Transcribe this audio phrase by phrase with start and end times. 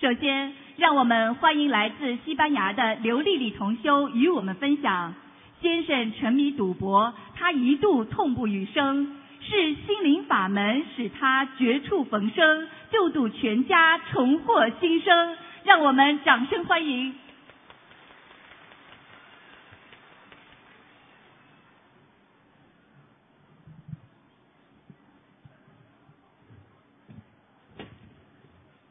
[0.00, 5.12] 首先，让我们欢迎来自西班牙的刘丽丽同修与我们分享：
[5.60, 15.36] 先生沉迷赌博，他一度痛不欲生，是心灵法门使他绝处逢生，救度全家重获新生。
[15.64, 17.12] 让我们掌声欢迎。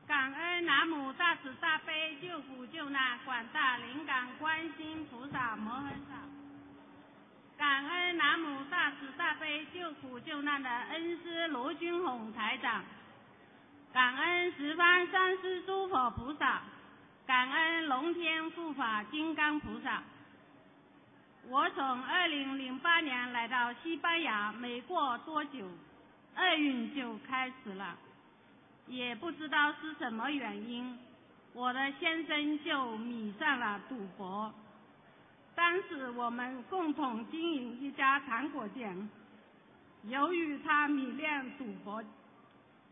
[0.06, 1.78] 感恩南无大慈大
[2.08, 6.16] 悲救苦救难广大灵感观世音菩萨摩诃萨，
[7.58, 12.82] 感恩南无大慈大悲救苦救难的恩师罗君宏台长，
[13.92, 16.62] 感恩十方三世诸佛菩萨，
[17.26, 20.02] 感恩龙天护法金刚菩萨。
[21.50, 25.70] 我从二零零八年来到西班牙，没过多久，
[26.38, 27.98] 厄运就开始了。
[28.88, 30.98] 也不知道是什么原因，
[31.58, 34.54] 我的先生就迷上了赌博。
[35.56, 39.10] 当时我们共同经营一家糖果店，
[40.04, 42.04] 由于他迷恋赌博，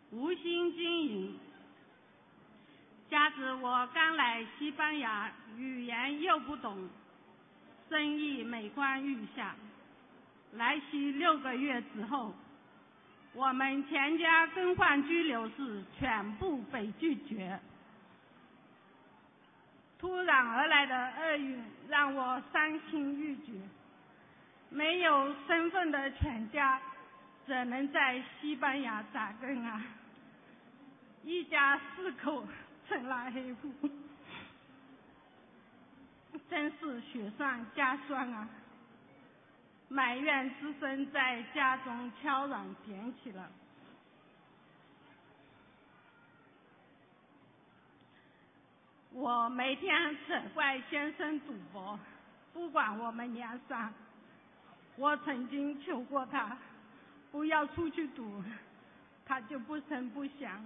[0.10, 1.38] 无心经营，
[3.08, 6.90] 加之我刚来西班牙，语言又不懂，
[7.88, 9.56] 生意每况愈下。
[10.54, 12.34] 来西六个月之后。
[13.36, 17.60] 我们全家更换居留时，全部被拒绝。
[20.00, 23.54] 突然而来的厄运让我伤心欲绝。
[24.70, 26.82] 没有身份的全家，
[27.46, 29.82] 怎能在西班牙扎根啊？
[31.24, 32.46] 一家四口
[32.88, 33.72] 成了黑户，
[36.50, 38.50] 真是雪上加霜啊！
[39.88, 43.50] 埋怨之声在家中悄然点起了。
[49.16, 51.98] 我每天责怪先生赌博，
[52.52, 53.90] 不管我们娘仨。
[54.98, 56.58] 我曾经求过他，
[57.32, 58.44] 不要出去赌，
[59.26, 60.62] 他就不声不响。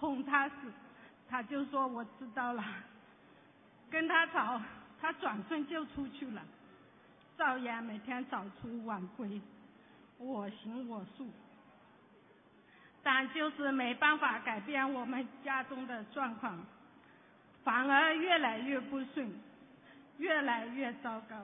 [0.00, 0.54] 哄他时，
[1.28, 2.64] 他就说我知道了。
[3.88, 4.60] 跟他吵，
[5.00, 6.42] 他转身就出去了。
[7.38, 9.40] 照样每天早出晚归，
[10.18, 11.30] 我行我素，
[13.00, 16.58] 但就是没办法改变我们家中的状况，
[17.70, 19.32] 反而越来越不顺，
[20.18, 21.36] 越来越糟糕。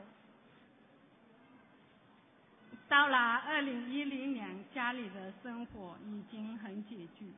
[2.88, 7.32] 到了二零一零年，家里的生活已经很拮据，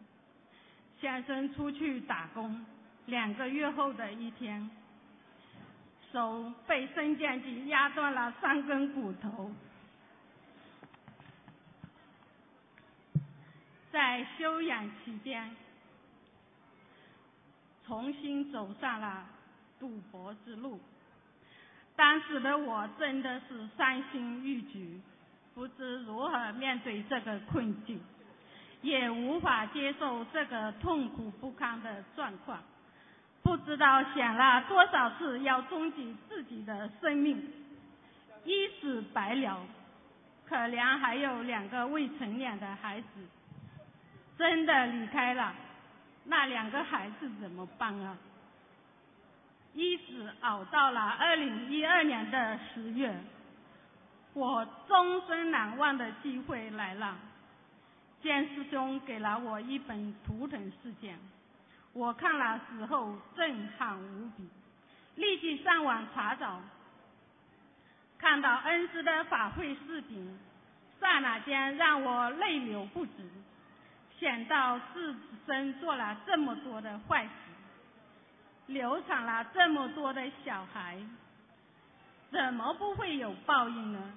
[0.99, 2.65] 先生出去打工，
[3.05, 4.71] 两个月后的一天。
[6.11, 9.53] 手被升降机压断了三根骨头，
[13.93, 15.55] 在休养期间，
[17.89, 19.25] 重新走上了
[19.81, 20.79] 赌博之路。
[21.97, 25.01] 当时的我真的是伤心欲绝，
[25.55, 27.99] 不知如何面对这个困境，
[28.83, 32.63] 也无法接受这个痛苦不堪的状况。
[33.43, 37.51] 不知道想了多少次要终结自己的生命，
[38.45, 39.59] 一死百了。
[40.47, 43.07] 可怜还有两个未成年的孩子，
[44.39, 45.55] 真的离开了，
[46.31, 48.17] 那两个孩子怎么办啊？
[49.73, 53.19] 一直熬到了二零一二年的十月，
[54.35, 57.17] 我终身难忘的机会来了，
[58.23, 59.97] 剑师兄给了我一本
[60.27, 61.17] 《图腾事件》。
[61.95, 64.47] 我看了时候震撼无比，
[65.15, 66.61] 立即上网查找，
[68.19, 70.39] 看到恩师的法会视频，
[71.01, 73.13] 刹那间让我泪流不止。
[74.21, 75.15] 想到自
[75.47, 77.31] 身做了这么多的坏事，
[78.67, 80.99] 流产了这么多的小孩，
[82.31, 84.13] 怎么不会有报应呢？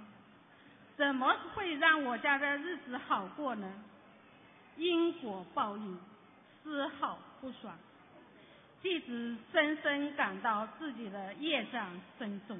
[0.97, 3.71] 怎么会让我家的日子好过呢？
[4.77, 5.99] 因果报应，
[6.63, 7.17] 丝毫。
[7.41, 7.73] 不爽，
[8.83, 11.89] 弟子深深感到自己的业障
[12.19, 12.55] 深重，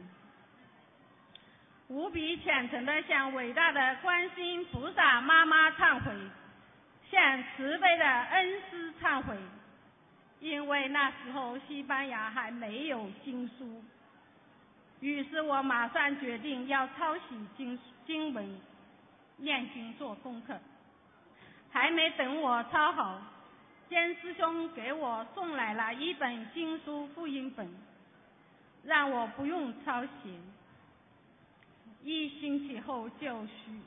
[1.88, 6.12] 无比虔诚的向伟大的观世音菩萨妈妈忏悔，
[7.12, 9.36] 向慈悲的恩师忏悔，
[10.40, 13.84] 因为那时候西班牙还没有经书，
[15.02, 17.24] 于是我马上决定要抄写
[17.58, 18.58] 经经文，
[19.36, 20.58] 念经做功课，
[21.70, 23.22] 还没等我抄好。
[23.90, 27.70] 仙师兄给我送来了一本经书复印本，
[28.86, 30.10] 让我不用抄写。
[32.02, 33.82] 一星期后就许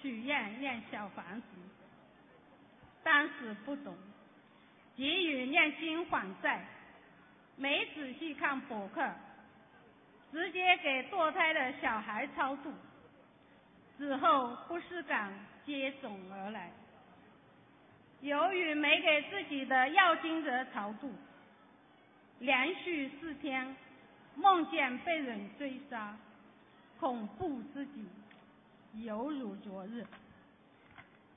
[0.00, 1.46] 许愿念小房子，
[3.06, 3.96] 当时不懂，
[4.96, 6.66] 急于念经还债，
[7.54, 9.08] 没仔细看博客，
[10.32, 12.72] 直接给堕胎的小孩超度，
[13.96, 15.32] 之后不适感
[15.64, 16.72] 接踵而来。
[18.22, 21.14] 由于没给自己的要经者超度，
[22.40, 23.76] 连续四天
[24.34, 26.16] 梦见被人追杀，
[26.98, 28.04] 恐怖之极，
[29.04, 30.04] 犹如昨日。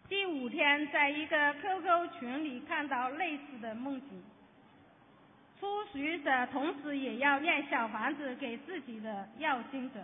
[0.10, 4.24] 第五天，在一个 QQ 群里看到类似的梦境，
[5.60, 10.00] 初学者同时也要念小房子给自己的要经者。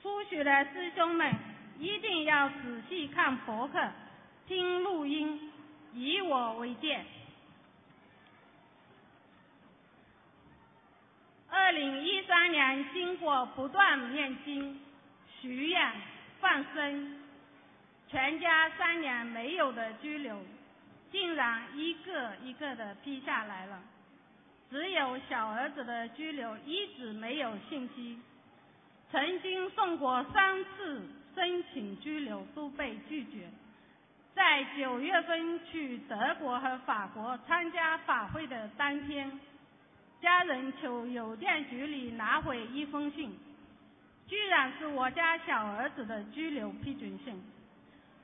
[0.00, 1.30] 初学的师兄们
[1.78, 3.86] 一定要仔细看博客、
[4.48, 5.52] 听录音，
[5.92, 7.04] 以我为鉴。
[11.50, 14.80] 二零一三年，经过不断念经、
[15.38, 15.92] 许愿、
[16.40, 17.25] 放生。
[18.08, 20.40] 全家三年没有的拘留，
[21.10, 23.82] 竟然一个一个的批下来了。
[24.70, 28.18] 只有小儿子的拘留一直没有信息。
[29.10, 31.02] 曾经送过三次
[31.34, 33.48] 申请拘留都被拒绝。
[34.34, 39.40] 在九月份去德国和法国参加法会的当天，
[40.20, 43.36] 家人求邮电局里拿回一封信，
[44.26, 47.40] 居然是我家小儿子的拘留批准信。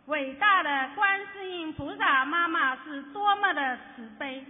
[0.07, 4.45] 伟大的观世音菩萨妈妈是多么的慈悲，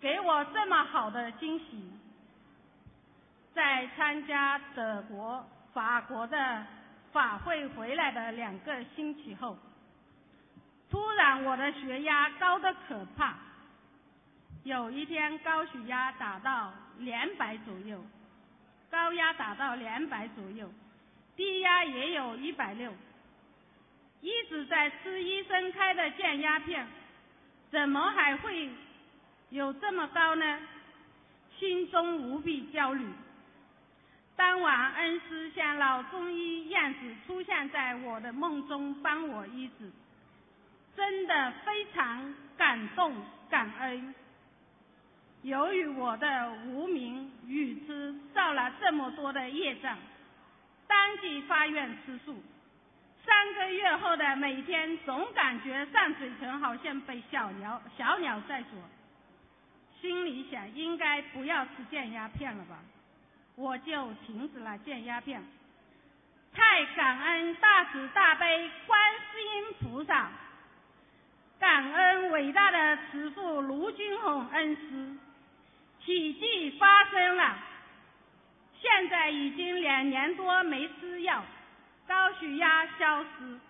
[0.00, 1.92] 给我这么好的惊喜。
[3.54, 6.64] 在参加德国、法国的
[7.12, 9.58] 法会回来的两个星期后，
[10.90, 13.34] 突然我的血压高的可怕，
[14.62, 18.02] 有一天高血压达到两百左右，
[18.90, 20.70] 高压达到两百左右，
[21.36, 22.90] 低压也有一百六。
[24.20, 26.86] 一直在吃医生开的降压片，
[27.70, 28.68] 怎么还会
[29.50, 30.60] 有这么高呢？
[31.58, 33.06] 心中无比焦虑。
[34.36, 39.90] 当晚，恩师像老中医样子出现在我的梦中，帮我医治，
[40.96, 43.14] 真的非常感动
[43.50, 44.14] 感恩。
[45.42, 49.96] 由于我的无名与之造了这么多的业障，
[50.86, 52.42] 当即发愿吃素。
[53.28, 58.68] 三个月后的每天，总感觉上嘴唇好像被小鸟小鸟在啄，
[60.00, 62.78] 心里想应该不要吃降压片了吧，
[63.54, 65.42] 我就停止了降压片。
[66.54, 68.98] 太感恩大慈大悲观
[69.30, 70.30] 世音菩萨，
[71.60, 75.16] 感恩伟大的慈父卢军宏恩师，
[76.02, 77.58] 奇迹发生了，
[78.80, 81.44] 现在已经两年多没吃药。
[82.08, 83.60] 高血压消失，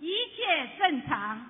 [0.00, 1.46] 一切正常。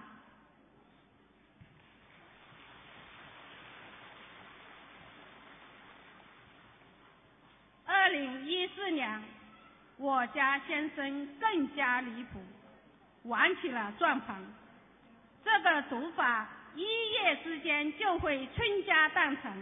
[7.87, 9.23] 二零一四年，
[9.97, 12.39] 我家先生更加离谱，
[13.23, 14.37] 玩起了转盘。
[15.43, 16.83] 这个赌法一
[17.13, 19.57] 夜之间就会倾家荡产。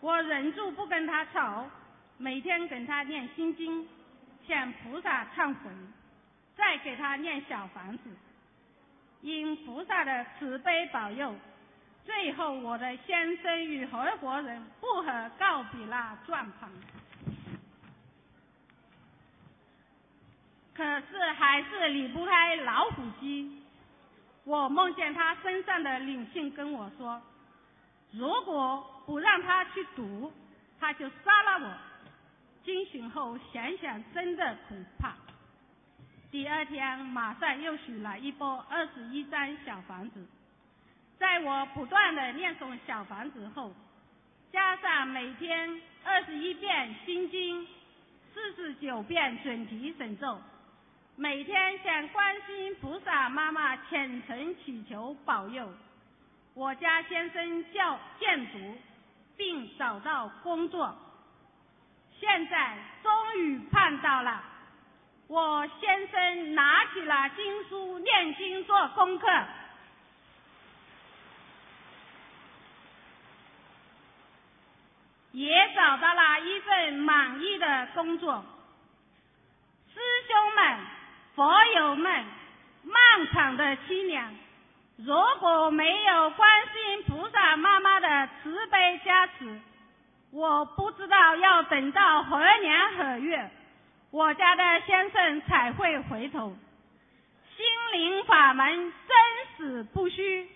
[0.00, 1.68] 我忍住不跟他吵，
[2.16, 3.88] 每天跟他念心经。
[4.46, 5.70] 向菩萨忏悔，
[6.56, 8.04] 再给他念小房子。
[9.20, 11.34] 因菩萨的慈悲保佑，
[12.04, 16.70] 最后我的先生与合伙人不和告别了转盘。
[20.72, 23.62] 可是还是离不开老虎机。
[24.44, 27.20] 我梦见他身上的灵性跟我说
[28.12, 30.32] ：“如果不让他去赌，
[30.80, 31.74] 他就杀了我。”
[32.64, 35.14] 惊醒后想想，真的恐怕。
[36.30, 40.24] 第二天马上又许了一波二十一张小房子，
[41.18, 43.72] 在我不断的念诵小房子后，
[44.52, 47.66] 加上每天二十一遍心经，
[48.32, 50.40] 四十九遍准提神咒，
[51.16, 55.68] 每天向观世音菩萨妈妈虔诚祈求保佑，
[56.54, 58.58] 我家先生叫建筑，
[59.36, 60.94] 并找到工作。
[62.20, 64.42] 现在终于盼到了，
[65.26, 69.26] 我先生拿起了经书念经做功课，
[75.32, 78.44] 也找到了一份满意的工作。
[79.94, 80.78] 师兄们、
[81.34, 82.24] 佛友们，
[82.82, 84.38] 漫长的七年，
[84.98, 89.58] 如果没有观世音菩萨妈妈的慈悲加持。
[90.32, 93.50] 我不知道要等到何年何月，
[94.12, 96.56] 我家的先生才会回头。
[97.56, 98.92] 心灵法门生
[99.56, 100.48] 死不虚，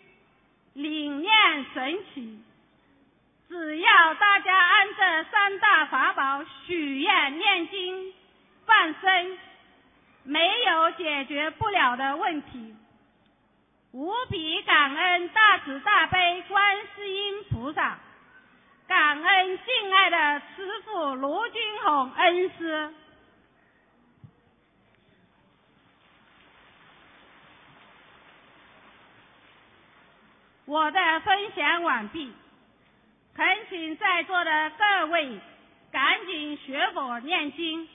[0.74, 1.30] 理念
[1.74, 2.40] 神奇。
[3.48, 8.14] 只要大家按这三大法宝许愿、念经、
[8.64, 9.38] 放生，
[10.22, 12.74] 没有解决不了的问题。
[13.92, 17.98] 无比感恩大慈大悲观世音菩萨，
[18.86, 22.94] 感恩敬爱的师父卢军宏恩师。
[30.66, 32.32] 我的分享完毕，
[33.34, 35.38] 恳请在座的各位
[35.92, 37.86] 赶紧学佛念经，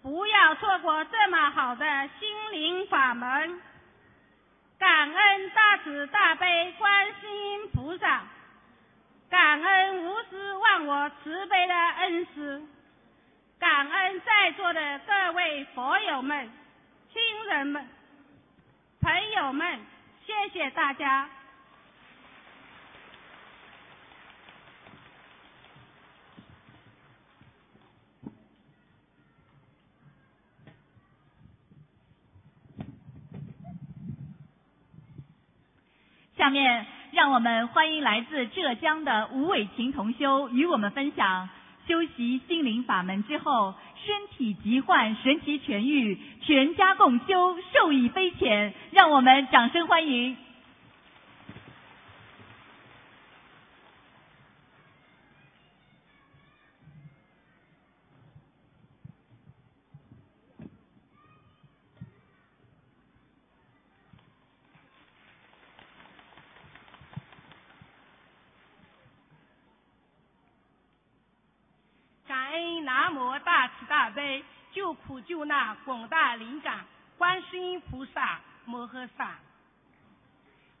[0.00, 1.84] 不要错过这么好的
[2.20, 3.60] 心灵法门。
[4.78, 8.22] 感恩大慈大悲观世音菩萨，
[9.34, 12.62] 感恩无私忘我慈悲的恩师，
[13.58, 16.48] 感恩在座的各位佛友们、
[17.12, 17.84] 亲人们、
[19.00, 19.80] 朋友们，
[20.24, 21.28] 谢谢大家。
[36.36, 41.48] 下面让我们欢迎来自浙江的吴伟琴同修与我们分享
[41.86, 43.72] 修习心灵法门之后
[44.04, 50.36] 身体疾患神奇痊愈，全家共修受益匪浅，让我们掌声欢迎。
[73.86, 74.42] 大悲
[75.34, 76.84] 救那广大灵感
[77.18, 79.36] 观世音菩萨摩诃萨，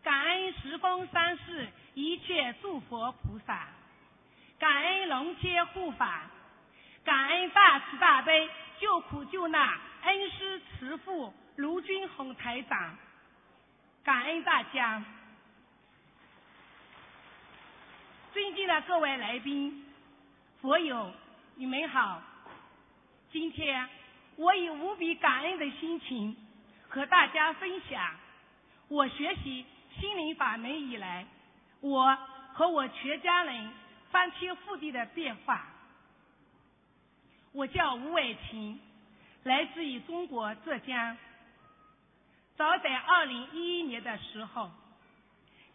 [0.00, 3.66] 感恩十方三世一切诸佛菩萨，
[4.56, 6.30] 感恩龙天护法，
[7.04, 12.96] 感恩大慈大悲救苦救难恩师慈父卢军宏台长，
[14.04, 15.02] 感恩大家，
[18.32, 19.84] 尊敬的各位来宾、
[20.60, 21.12] 佛友，
[21.56, 22.22] 你们好。
[23.32, 23.88] 今天，
[24.36, 26.36] 我以无比感恩的心情
[26.88, 28.16] 和大家分享
[28.88, 29.64] 我学习
[29.98, 31.26] 心灵法门以来，
[31.80, 32.16] 我
[32.52, 33.70] 和我全家人
[34.10, 35.66] 翻天覆地的变化。
[37.52, 38.80] 我叫吴伟琴，
[39.44, 41.16] 来自于中国浙江。
[42.56, 44.70] 早在二零一一年的时候，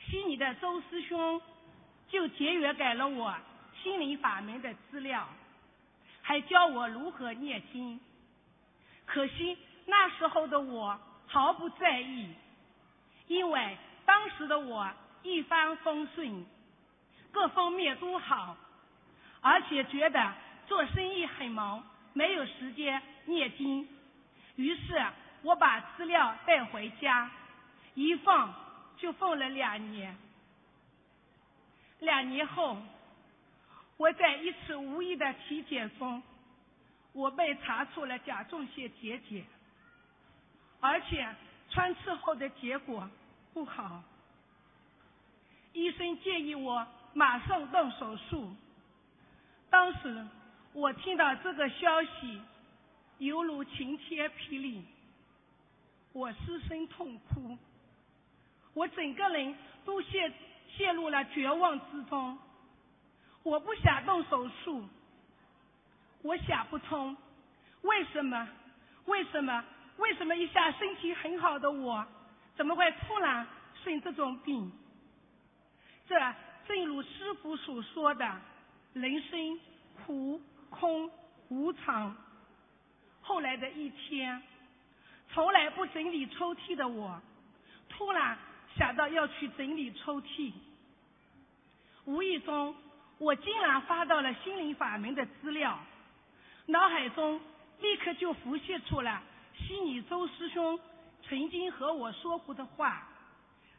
[0.06, 1.42] 悉尼的周师兄
[2.10, 3.36] 就节约给了我
[3.82, 5.28] 心灵法门的资料。
[6.22, 8.00] 还教我如何念经，
[9.12, 12.30] 可惜那时候的我毫不在意，
[13.26, 13.76] 因为
[14.06, 14.88] 当时的我
[15.24, 16.46] 一帆风顺，
[17.32, 18.56] 各方面都好，
[19.42, 20.34] 而且觉得
[20.68, 23.88] 做生意很忙，没有时间念经。
[24.56, 25.04] 于是
[25.42, 27.32] 我把资料带回家，
[27.96, 28.54] 一放
[28.98, 30.16] 就放了两年。
[32.00, 32.78] 两年后。
[33.98, 36.24] 我在一次无意的体检中，
[37.14, 39.44] 我被查出了甲状腺结节，
[40.80, 41.28] 而且
[41.70, 43.10] 穿刺后的结果
[43.54, 44.04] 不好。
[45.74, 48.56] 医生建议我马上动手术。
[49.70, 50.28] 当时
[50.74, 52.42] 我听到这个消息，
[53.20, 54.84] 犹如晴天霹雳，
[56.14, 57.58] 我失声痛哭，
[58.74, 60.34] 我整个人都陷
[60.76, 62.38] 陷入了绝望之中。
[63.44, 64.84] 我不想动手术，
[66.22, 67.16] 我想不通，
[67.82, 68.48] 为什么？
[69.06, 69.64] 为什么？
[69.98, 72.06] 为什么一下身体很好的我，
[72.56, 73.46] 怎么会突然
[73.84, 74.72] 生这种病？
[76.08, 76.16] 这
[76.68, 78.42] 正如师傅所说的，
[78.94, 79.60] 人生
[80.06, 81.10] 苦空
[81.50, 82.16] 无常。
[83.22, 84.42] 后来的一天，
[85.32, 87.22] 从来不整理抽屉的我，
[87.90, 88.38] 突然
[88.76, 90.52] 想到要去整理抽屉，
[92.06, 92.76] 无意中。
[93.18, 95.78] 我竟然发到了心灵法门的资料，
[96.70, 97.42] 脑海中
[97.80, 99.22] 立刻就浮现出了
[99.58, 100.80] 悉尼周师兄
[101.28, 103.08] 曾经和我说过的话。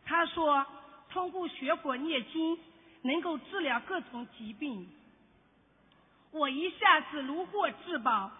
[0.04, 0.66] 他说，
[1.08, 2.58] 通过学佛念经，
[3.02, 4.88] 能够治疗各种疾病。
[6.32, 8.30] 我一下子如获至宝，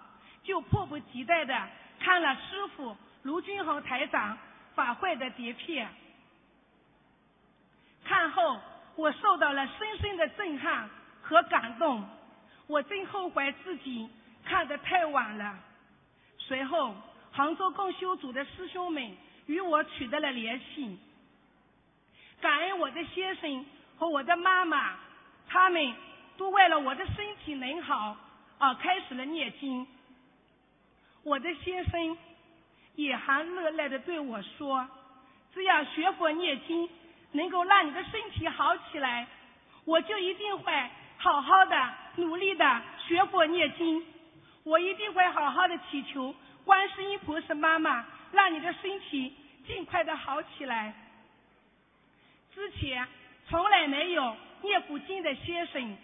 [0.42, 1.68] 就迫不及待的
[2.00, 4.36] 看了师傅卢军宏台长
[4.74, 5.88] 法会的碟片。
[8.04, 8.60] 看后。
[8.96, 10.90] 我受到了深深的震撼
[11.22, 12.04] 和感动，
[12.66, 14.10] 我真后悔自己
[14.50, 15.56] 看得太晚了。
[16.38, 16.92] 随后，
[17.30, 19.16] 杭州共修组的师兄们
[19.46, 20.98] 与我取得了联系，
[22.40, 23.64] 感恩我的先生
[23.96, 24.96] 和我的妈妈，
[25.48, 25.94] 他们
[26.36, 28.16] 都为了我的身体能好
[28.58, 29.86] 而开始了念经。
[31.22, 32.18] 我的先生
[32.96, 34.84] 也含热泪的对我说
[35.54, 36.90] ：“只要学佛念经，
[37.30, 39.28] 能够让你的身体好起来，
[39.84, 44.04] 我就一定会好好的努力的学佛念经。
[44.70, 46.34] 我一定会好好的祈求
[46.64, 49.34] 观世音菩萨妈妈，让你的身体
[49.66, 50.94] 尽快的好起来。”
[52.54, 53.06] 之前。
[53.48, 55.98] 从来没有念过经的先生，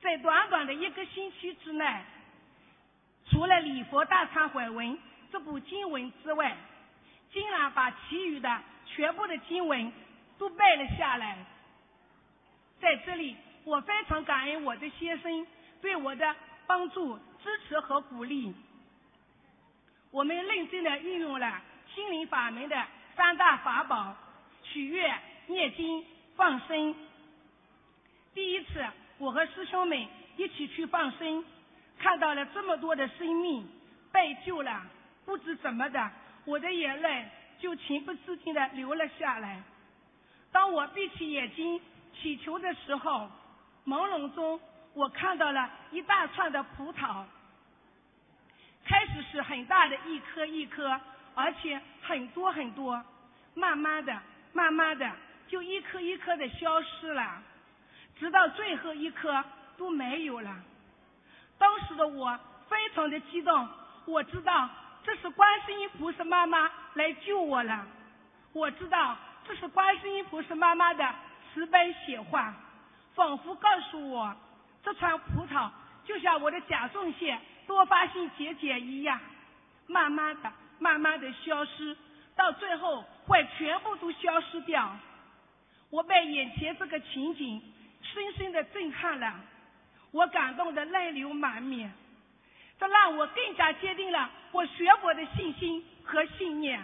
[0.00, 2.02] 在短短的一个星期之内，
[3.30, 4.84] 除了《礼佛大忏悔文》
[5.30, 6.56] 这部经文之外，
[7.32, 9.92] 竟然把其余的全部的经文
[10.36, 11.38] 都背了下来。
[12.80, 15.46] 在这里，我非常感恩我的先生
[15.80, 16.34] 对我的
[16.66, 17.16] 帮助、
[17.46, 18.52] 支持和鼓励。
[20.10, 21.62] 我们认真的运用了
[21.94, 22.84] 心灵法门的
[23.14, 24.16] 三大法宝：
[24.64, 26.04] 许愿、念经。
[26.34, 26.94] 放生。
[28.34, 28.84] 第一次，
[29.16, 31.42] 我和师兄们一起去放生，
[31.98, 33.66] 看到了这么多的生命
[34.12, 34.82] 被救了，
[35.24, 36.10] 不知怎么的，
[36.44, 37.26] 我的眼泪
[37.58, 39.62] 就情不自禁的流了下来。
[40.52, 41.80] 当我闭起眼睛
[42.20, 43.30] 祈求的时候，
[43.86, 44.60] 朦胧中
[44.92, 47.24] 我看到了一大串的葡萄，
[48.86, 50.98] 开始是很大的一颗一颗，
[51.34, 53.04] 而且很多很多，
[53.54, 54.18] 慢慢的，
[54.52, 55.10] 慢慢的。
[55.48, 57.40] 就一颗一颗的消失了，
[58.18, 59.44] 直到最后一颗
[59.76, 60.52] 都没有了。
[61.56, 62.36] 当时的我
[62.68, 63.68] 非常的激动，
[64.06, 64.68] 我知道
[65.04, 67.86] 这是观世音菩萨妈妈来救我了，
[68.52, 69.16] 我知道
[69.46, 71.14] 这是观世音菩萨妈妈的
[71.54, 72.52] 慈悲显化，
[73.14, 74.34] 仿佛告诉我，
[74.82, 75.70] 这串葡萄
[76.04, 79.20] 就像我的甲状腺多发性结节一样，
[79.86, 81.96] 慢慢的、慢慢的消失，
[82.34, 84.96] 到最后会全部都消失掉。
[85.90, 87.62] 我被眼前这个情景
[88.02, 89.34] 深深的震撼了，
[90.10, 91.92] 我感动的泪流满面，
[92.78, 96.80] 这让我更加坚定了我学佛的信心和信念。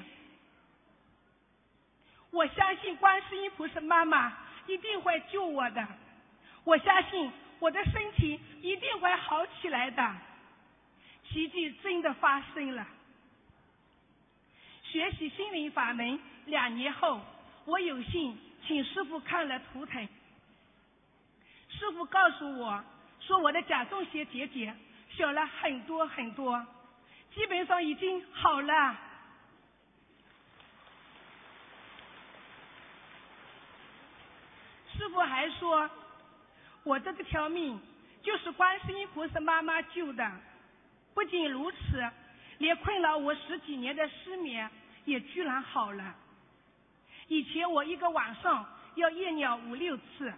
[2.30, 4.32] 我相信观世音菩萨妈妈
[4.66, 5.86] 一定会救我的，
[6.64, 10.14] 我相信我的身体一定会好起来的，
[11.28, 12.86] 奇迹真的发生了。
[14.84, 17.20] 学习心灵法门两年后，
[17.64, 18.38] 我有幸。
[18.64, 20.08] 请师傅看了图腾，
[21.68, 22.84] 师傅告诉我
[23.18, 24.72] 说我的甲状腺结节
[25.16, 26.64] 小了很多很多，
[27.34, 28.96] 基本上已经好了。
[34.96, 35.90] 师傅还说，
[36.84, 37.80] 我这个条命
[38.22, 40.32] 就是观世音菩萨妈妈救的。
[41.14, 41.78] 不仅如此，
[42.58, 44.70] 连困扰我十几年的失眠
[45.04, 46.14] 也居然好了。
[47.28, 50.32] 以前我一个晚上要夜尿五六次，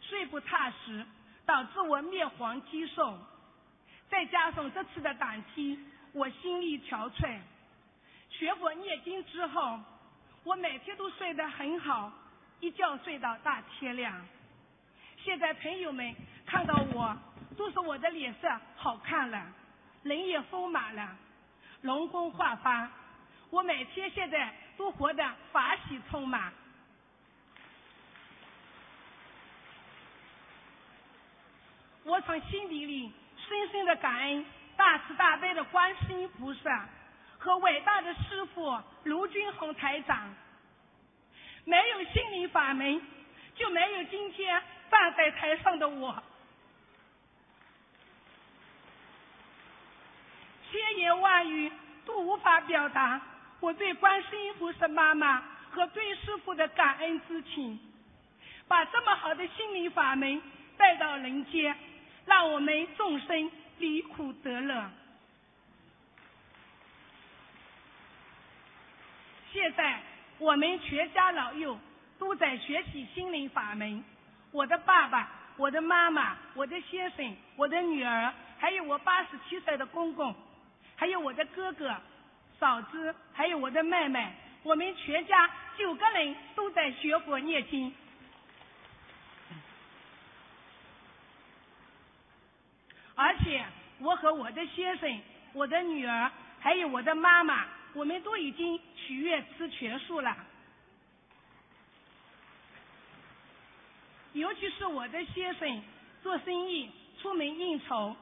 [0.00, 1.04] 睡不踏实，
[1.44, 3.18] 导致我面黄肌瘦。
[4.08, 5.78] 再加上这次的胆踢，
[6.12, 7.38] 我心力憔悴。
[8.30, 9.78] 学佛念经之后，
[10.44, 12.12] 我每天都睡得很好，
[12.60, 14.14] 一觉睡到大天亮。
[15.22, 16.14] 现在朋友们
[16.46, 17.16] 看到我，
[17.56, 19.46] 都说我的脸色好看了，
[20.08, 21.16] 人也丰满了，
[21.82, 22.90] 容光焕发。
[23.50, 24.52] 我每天现在。
[24.78, 26.52] 都活得法喜充满。
[32.04, 36.88] 我从心底里深深的感恩大慈大悲的观世音菩萨
[37.38, 40.32] 和伟大的师父卢军宏台长。
[41.64, 43.02] 没有心灵法门，
[43.56, 46.22] 就没有今天站在台上的我。
[50.78, 51.70] 千言万语
[52.04, 53.20] 都无法表达。
[53.58, 57.78] 我对观世音菩萨妈妈和对师傅的感恩之情，
[58.68, 60.40] 把这么好的心灵法门
[60.76, 61.76] 带到人间，
[62.24, 64.90] 让我们众生离苦得乐。
[69.52, 70.00] 现在
[70.38, 71.76] 我们全家老幼
[72.18, 74.04] 都在学习心灵法门，
[74.52, 80.32] 我的爸爸、我的妈妈、我的先生、我的女儿，还有我八十七岁的公公，
[80.98, 81.96] 还有我的哥哥。
[82.58, 84.32] 嫂子，还有我的妹妹，
[84.64, 87.94] 我们全家九个人都在学佛念经，
[93.14, 93.64] 而且
[94.00, 100.36] 我和我的先生、我的女儿，还有我的妈妈，我们都已经许愿吃全素了。
[104.32, 105.80] 尤其是我的先生
[106.24, 106.90] 做生意
[107.22, 108.16] 出门应酬，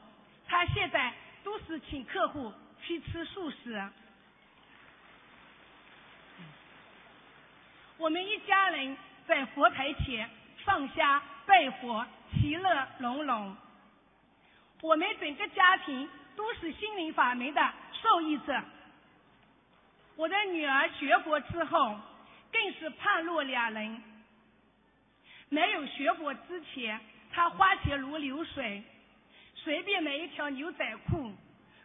[0.47, 1.11] 他现在
[1.43, 2.53] 都是请客户
[2.87, 3.83] 去吃素食。
[7.97, 8.95] 我们一家人
[9.27, 10.29] 在佛台前
[10.63, 13.57] 放下拜佛，其乐融融。
[14.81, 18.63] 我们整个家庭都是心灵法门的受益者。
[20.15, 21.99] 我的女儿学佛之后，
[22.53, 24.01] 更是判若两人。
[25.49, 26.97] 没有学佛之前，
[27.33, 28.81] 她花钱如流水，
[29.55, 31.33] 随便买一条牛仔裤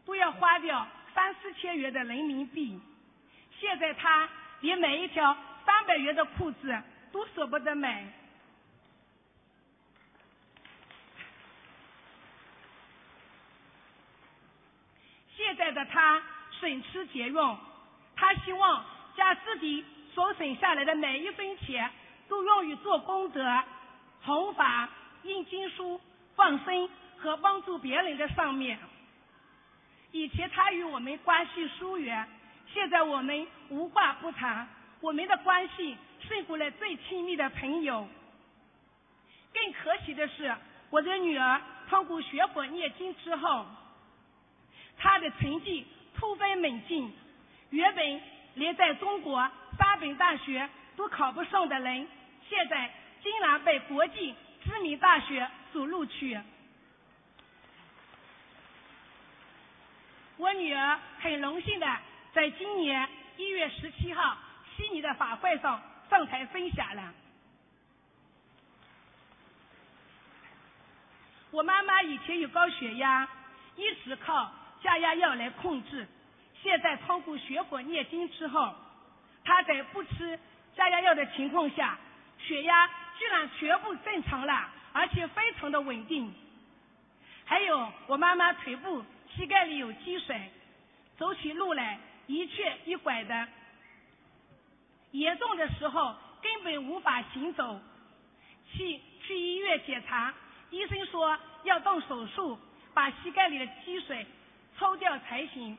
[0.05, 2.81] 都要花掉三四千元的人民币。
[3.59, 4.29] 现在他
[4.61, 8.05] 连买一条三百元的裤子都舍不得买。
[15.37, 16.23] 现在的他
[16.61, 17.59] 省吃俭用，
[18.17, 18.85] 他希望
[19.17, 19.85] 将自己
[20.15, 21.91] 所省下来的每一分钱
[22.29, 23.63] 都用于做功德、
[24.23, 24.89] 弘法、
[25.25, 26.01] 印经书、
[26.35, 26.89] 放生
[27.19, 28.79] 和帮助别人的上面。
[30.13, 32.27] 以前他与我们关系疏远，
[32.73, 34.69] 现在我们无话不谈，
[35.01, 38.07] 我们的关系胜过了最亲密的朋友。
[39.53, 40.55] 更可喜的是，
[40.91, 43.67] 我的女儿通过学佛念经之后。
[44.99, 47.13] 他的成绩突飞猛进，
[47.71, 48.21] 原本
[48.55, 52.07] 连在中国三本大学都考不上的人，
[52.49, 56.39] 现在竟然被国际知名大学所录取。
[60.37, 61.87] 我女儿很荣幸的
[62.33, 64.37] 在今年一月十七号
[64.77, 67.15] 悉尼的法会上上台分享了。
[71.51, 73.29] 我妈妈以前有高血压，
[73.77, 74.51] 一直靠。
[74.83, 76.05] 降压药来控制，
[76.61, 78.75] 现在通过学佛念经之后，
[79.45, 80.37] 她在不吃
[80.75, 81.97] 降压药的情况下，
[82.37, 86.35] 血压居然全部正常了，而且非常的稳定。
[87.45, 90.51] 还有我妈妈腿部膝盖里有积水，
[91.19, 93.49] 走起路来一瘸一拐的，
[95.13, 97.81] 严重的时候根本无法行走。
[98.73, 100.33] 去去医院检查，
[100.71, 102.59] 医生说要动手术
[102.95, 104.27] 把膝盖里的积水。
[104.79, 105.77] 抽掉才行。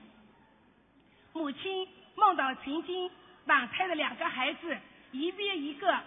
[1.34, 3.10] 母亲梦到曾经
[3.46, 4.78] 打胎的两个孩子，
[5.12, 6.00] 一边一个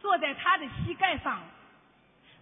[0.00, 1.42] 坐在他的膝盖上，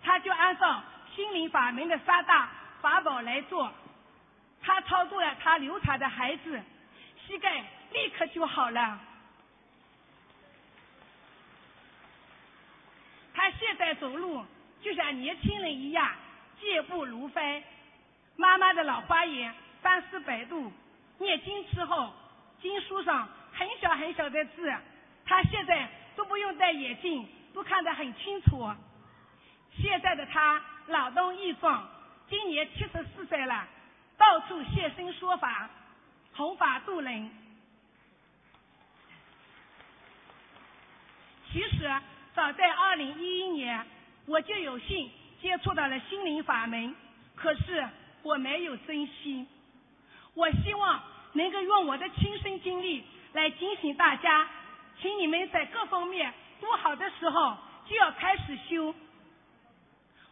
[0.03, 2.51] 他就按照心灵法门的三大
[2.83, 3.73] 法宝来做。
[4.67, 6.61] 他操作了他流产的孩子，
[7.25, 9.01] 膝盖立刻就好了。
[13.33, 14.45] 他现在走路
[14.83, 16.11] 就像年轻人一样，
[16.61, 17.63] 健步如飞。
[18.35, 19.55] 妈妈的老花眼。
[19.83, 20.73] 三四百度，
[21.19, 22.13] 念经之后，
[22.61, 24.75] 经书上很小很小的字，
[25.25, 27.25] 他现在都不用戴眼镜，
[27.55, 28.69] 都看得很清楚。
[29.81, 31.89] 现在的他脑动益壮，
[32.29, 33.69] 今年七十四岁了，
[34.17, 35.69] 到处现身说法，
[36.35, 37.31] 弘法度人。
[41.53, 41.91] 其实
[42.35, 43.87] 早在二零一一年，
[44.27, 46.95] 我就有幸接触到了心灵法门，
[47.35, 47.89] 可是
[48.23, 49.47] 我没有珍惜。
[50.35, 51.03] 我希望
[51.33, 54.49] 能够用我的亲身经历来警醒大家，
[55.01, 57.57] 请你们在各方面不好的时候
[57.89, 58.95] 就要开始修。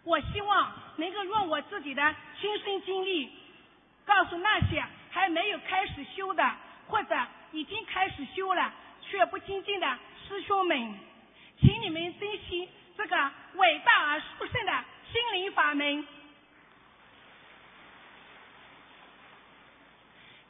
[0.03, 3.33] 我希望能够用我自己的亲身经历，
[4.05, 6.55] 告诉那些还没有开始修的，
[6.87, 7.17] 或者
[7.53, 10.99] 已经开始修了却不精进的师兄们，
[11.61, 16.07] 请你们珍惜这个伟大而殊胜的心灵法门。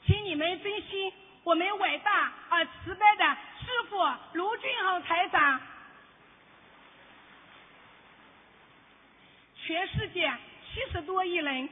[0.06, 1.12] 请你们珍惜
[1.44, 3.96] 我们伟大而慈悲的师傅
[4.34, 5.60] 卢俊宏台长。
[9.66, 10.30] 全世界
[10.62, 11.66] 七十多亿人，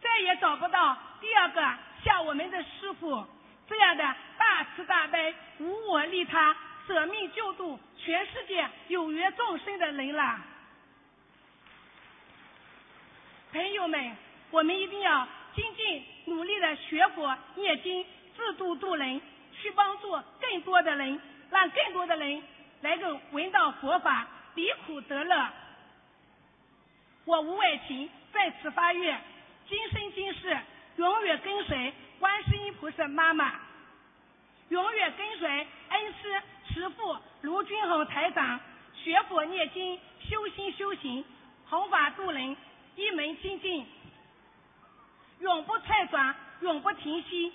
[0.00, 3.26] 再也找不到第二个像我们的师傅
[3.68, 4.04] 这样的
[4.38, 10.40] 大慈大悲、无我利他、舍命救度全世界有缘众生的人了。
[13.52, 14.16] 朋友们，
[14.50, 15.26] 我们一定要。
[15.56, 18.04] 精进努力的学佛念经，
[18.36, 19.18] 自度度人，
[19.54, 21.18] 去帮助更多的人，
[21.50, 22.42] 让更多的人
[22.82, 25.48] 能够闻到佛法，离苦得乐。
[27.24, 29.18] 我吴伟琴在此发愿，
[29.66, 30.58] 今生今世
[30.96, 33.52] 永远跟随观世音菩萨妈妈，
[34.70, 38.58] 永远跟随恩师慈父卢俊宏台长
[38.94, 41.24] 学佛念经，修心修行，
[41.68, 42.56] 弘法度人，
[42.96, 43.86] 一门精进。
[45.40, 47.52] 永不退转，永不停息。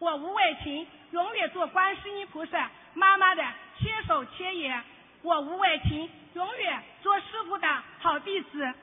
[0.00, 3.44] 我吴伟琴永远做观世音菩萨妈妈的
[3.78, 4.82] 千手千眼。
[5.22, 8.74] 我吴伟琴永远做师傅的好弟子。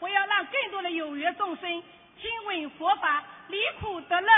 [0.00, 1.82] 我要让更多的有缘众生
[2.20, 4.28] 听闻佛法，离苦得乐。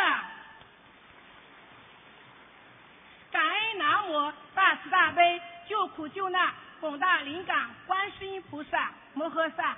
[3.30, 3.62] 感恩。
[3.78, 9.74] 南无大慈大悲救苦救难广大灵感观世音菩萨摩诃萨，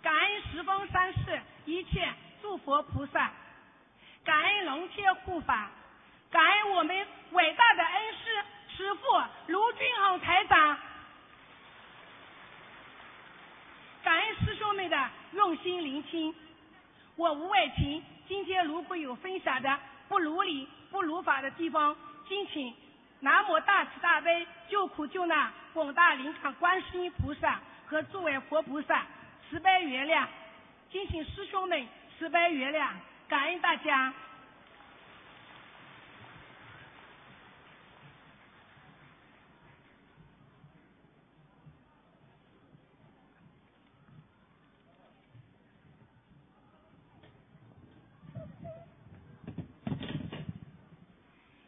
[0.00, 2.08] 感恩十方三世一切
[2.40, 3.32] 诸佛菩萨，
[4.24, 5.68] 感恩龙天护法，
[6.30, 8.44] 感恩我们伟大的恩师
[8.76, 9.02] 师父
[9.48, 10.78] 卢俊宏台长，
[14.06, 16.32] 感恩师兄们的用心聆听。
[17.16, 21.96] 我吴伟琴今天如果有分享的不如理、不如法的地方，
[22.28, 22.72] 敬请
[23.18, 29.04] 南无大慈大悲救苦救难广大灵感观世音菩萨和诸位佛菩萨
[29.50, 30.24] 慈悲原谅，
[30.88, 31.84] 敬请师兄们
[32.16, 32.90] 慈悲原谅，
[33.26, 34.14] 感恩大家。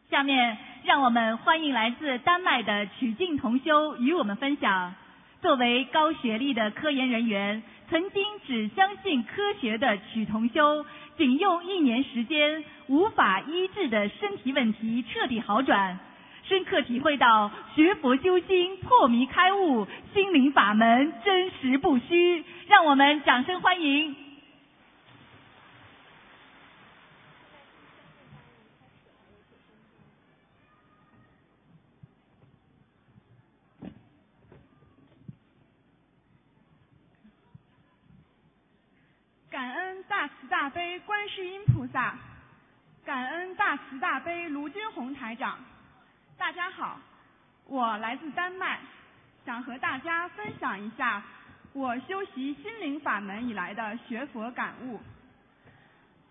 [0.09, 4.95] 下面让我们欢迎来自丹麦的曲静同修与我们分享。
[5.39, 10.83] 作为高学历的科研人员，曾经只相信科学的曲同修，
[11.15, 15.99] 仅用一年时间，无法医治的身体问题彻底好转，
[16.43, 22.43] 深刻体会到学佛修心、破迷开悟、心灵法门真实不虚。
[22.67, 24.15] 让我们掌声欢迎。
[39.51, 42.17] 感恩大慈大悲观世音菩萨，
[43.05, 45.57] 感恩大慈大悲卢军宏台长。
[46.37, 46.99] 大家好，
[47.63, 48.77] 我来自丹麦，
[49.45, 51.23] 想和大家分享一下
[51.71, 54.99] 我修习心灵法门以来的学佛感悟。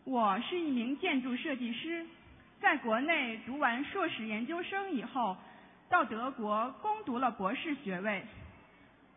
[0.05, 2.05] 我是一名建筑设计师，
[2.61, 5.35] 在国内读完硕士研究生以后，
[5.88, 8.23] 到德国攻读了博士学位。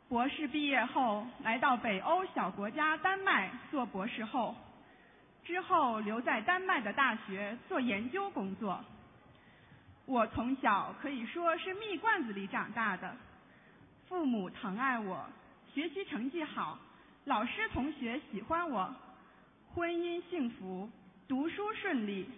[0.07, 4.55] 博士毕业后，来到北欧小国家丹麦做博士后，
[5.51, 8.81] 之后留在丹麦的大学做研究工作。
[10.05, 13.13] 我从小可以说是蜜罐子里长大的，
[14.07, 15.25] 父母疼爱我，
[15.73, 16.79] 学习成绩好，
[17.25, 18.95] 老师同学喜欢我，
[19.73, 20.89] 婚姻幸福，
[21.27, 22.29] 读书顺利，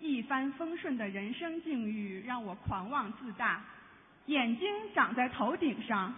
[0.00, 3.62] 一帆风顺的人生境遇让我狂妄自大，
[4.26, 6.12] 眼睛长在头顶上。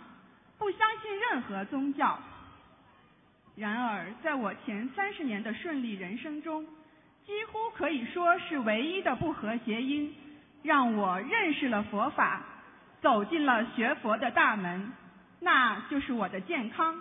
[0.56, 2.18] 不相信任何宗教。
[3.56, 6.66] 然而，在我前三十年的顺利人生中，
[7.24, 10.12] 几乎可以说是唯一的不和谐音，
[10.62, 12.42] 让我认识了佛法，
[13.00, 14.92] 走进了学佛的大门，
[15.40, 17.00] 那就是我的健康。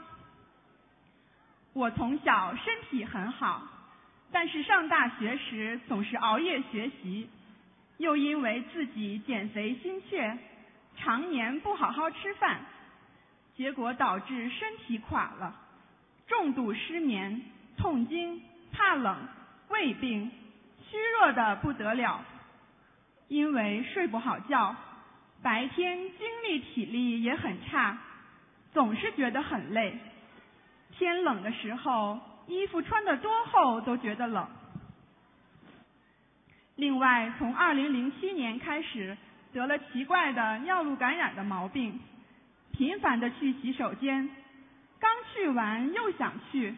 [1.74, 3.64] 我从小身体很好，
[4.32, 7.28] 但是上大学时总是熬夜学习，
[7.98, 10.38] 又因为自己减肥心切，
[10.98, 12.60] 常年不好好吃饭。
[13.56, 15.56] 结果导致身体垮了，
[16.28, 17.42] 重度失眠、
[17.78, 19.18] 痛经、怕冷、
[19.70, 20.32] 胃病，
[20.90, 22.22] 虚弱的不得了。
[23.28, 24.76] 因为睡不好觉，
[25.42, 27.98] 白天精力体力也很差，
[28.74, 29.98] 总是觉得很累。
[30.92, 34.48] 天冷的时候，衣服穿得多厚都觉得冷。
[36.76, 39.18] 另外，从二零零七年开始，
[39.52, 42.00] 得了奇怪的尿路感染的毛病。
[42.72, 44.30] 频繁的去洗手间，
[45.04, 46.74] 刚去完又想去，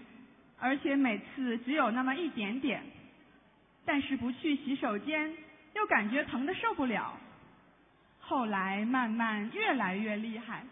[0.60, 2.82] 而且每次只有那么一点点。
[3.86, 5.32] 但是不去洗手间，
[5.76, 7.16] 又感觉疼的受不了。
[8.20, 10.64] 后来慢慢越来越厉害，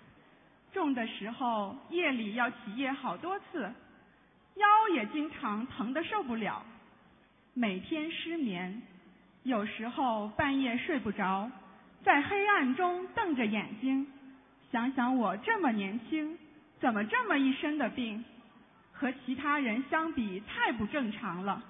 [0.71, 3.71] 重的时候夜里要起夜好多次，
[4.55, 6.65] 腰也经常疼的受不了。
[7.53, 8.81] 每天失眠，
[9.43, 11.51] 有时候半夜睡不着，
[12.03, 14.07] 在黑暗中瞪着眼睛。
[14.71, 16.35] 想想我这么年轻，
[16.83, 18.25] 怎么这么一身的病？
[18.91, 21.63] 和其他人相比太不正常了，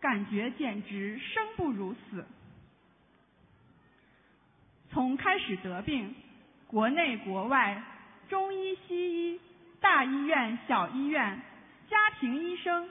[0.00, 2.24] 感觉简直生不如死。
[4.92, 6.14] 从开始得病，
[6.68, 7.82] 国内国外，
[8.28, 9.40] 中医西医，
[9.80, 11.42] 大医院小医院，
[11.90, 12.88] 家庭医生，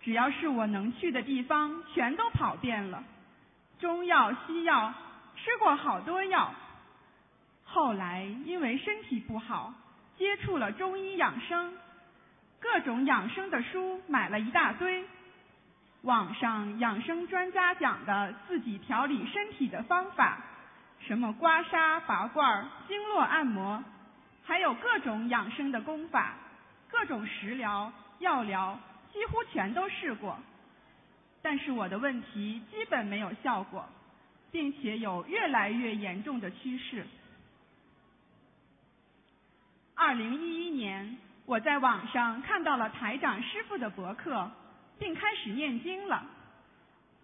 [0.00, 3.04] 只要是我能去的地方，全都跑遍了。
[3.78, 4.94] 中药西药，
[5.36, 6.54] 吃过好多药。
[7.64, 9.74] 后来因为身体不好，
[10.18, 11.72] 接触了中医养生，
[12.58, 15.04] 各种养生的书买了一大堆，
[16.02, 20.38] 网上养生专家讲的自己调理身体的方法，
[20.98, 23.82] 什么刮痧、拔罐、经络按摩，
[24.44, 26.34] 还有各种养生的功法，
[26.90, 28.76] 各种食疗、药疗，
[29.12, 30.36] 几乎全都试过，
[31.42, 33.88] 但是我的问题基本没有效果，
[34.50, 37.06] 并且有越来越严重的趋势。
[40.00, 44.48] 二零一一年，我在网上看到了台长师傅的博客，
[44.96, 46.24] 并开始念经了。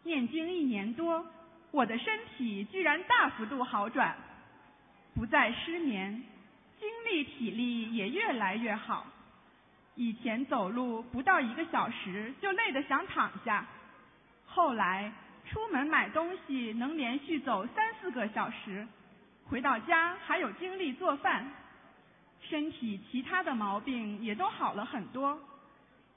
[0.02, 1.24] 念经一年多，
[1.70, 4.16] 我的身体居然大幅度好转，
[5.14, 6.20] 不再失眠，
[6.80, 9.06] 精力体力也越来越好。
[9.94, 13.64] 以前走路不到一个小时就累得想躺下，
[14.46, 15.12] 后来
[15.48, 18.84] 出门买东西能连续走三四个小时，
[19.48, 21.48] 回到家还有精力做饭。
[22.48, 25.38] 身体其他的毛病也都好了很多，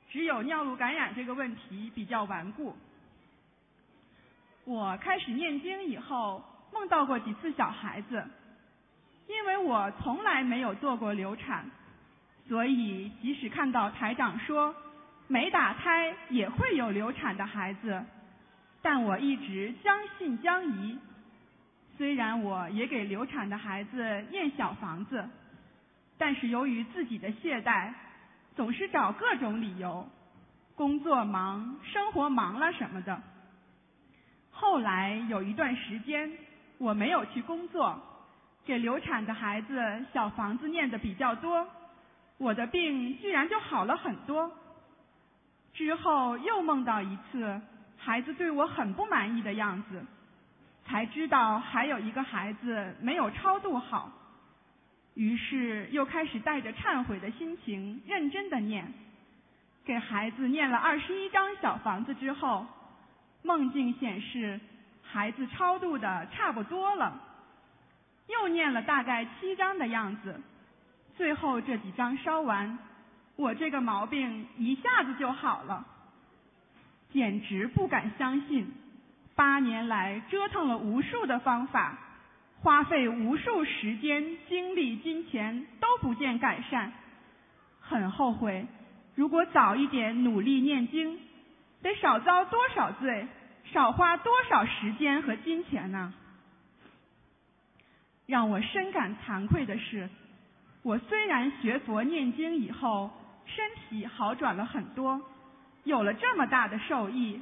[0.10, 2.76] 只有尿路感染这个问题比较顽固。
[4.66, 8.26] 我开始念经以后，梦到过几次小孩子，
[9.28, 11.66] 因为我从来没有做过流产，
[12.48, 14.76] 所以即使看到台长说
[15.28, 18.04] 没打胎也会有流产的孩子，
[18.82, 20.98] 但我一直将信将疑。
[21.98, 25.28] 虽然我也给流产的孩子念小房子。
[26.18, 27.94] 但是由于自己的懈怠，
[28.56, 30.08] 总是找各种理由，
[30.76, 33.22] 工作忙、生活忙了什么的。
[34.50, 36.32] 后来有一段时间
[36.80, 38.02] 我没有去工作，
[38.66, 41.68] 给流产的孩子小房子念的比较多，
[42.40, 44.52] 我的病居然就好了很多。
[45.74, 47.62] 之后又梦到一次
[47.96, 50.04] 孩子对我很不满意的样子，
[50.84, 54.12] 才知道还有一个孩子没有超度好。
[55.18, 58.94] 于是又开始带着忏悔的心情，认真的念，
[59.84, 62.68] 给孩子念了二十一张小房子之后，
[63.42, 64.60] 梦境显示
[65.02, 67.20] 孩子超度的差不多了，
[68.28, 70.40] 又念了大概七张的样子，
[71.16, 72.78] 最后这几张烧完，
[73.36, 75.84] 我这个毛病一下子就好了，
[77.12, 78.72] 简直不敢相信，
[79.34, 81.98] 八年来折腾了无数的方法。
[82.62, 86.92] 花费无数时间、精力、金钱都不见改善，
[87.80, 88.66] 很后悔。
[89.16, 91.20] 如果早一点努力念经，
[91.82, 93.28] 得少遭多少罪，
[93.72, 96.14] 少花多少时间和金钱呢？
[98.26, 100.10] 让我深感惭愧的是，
[100.84, 103.10] 我虽然学佛念经以后
[103.46, 105.22] 身体好转了很多，
[105.84, 107.40] 有了这么大的受益，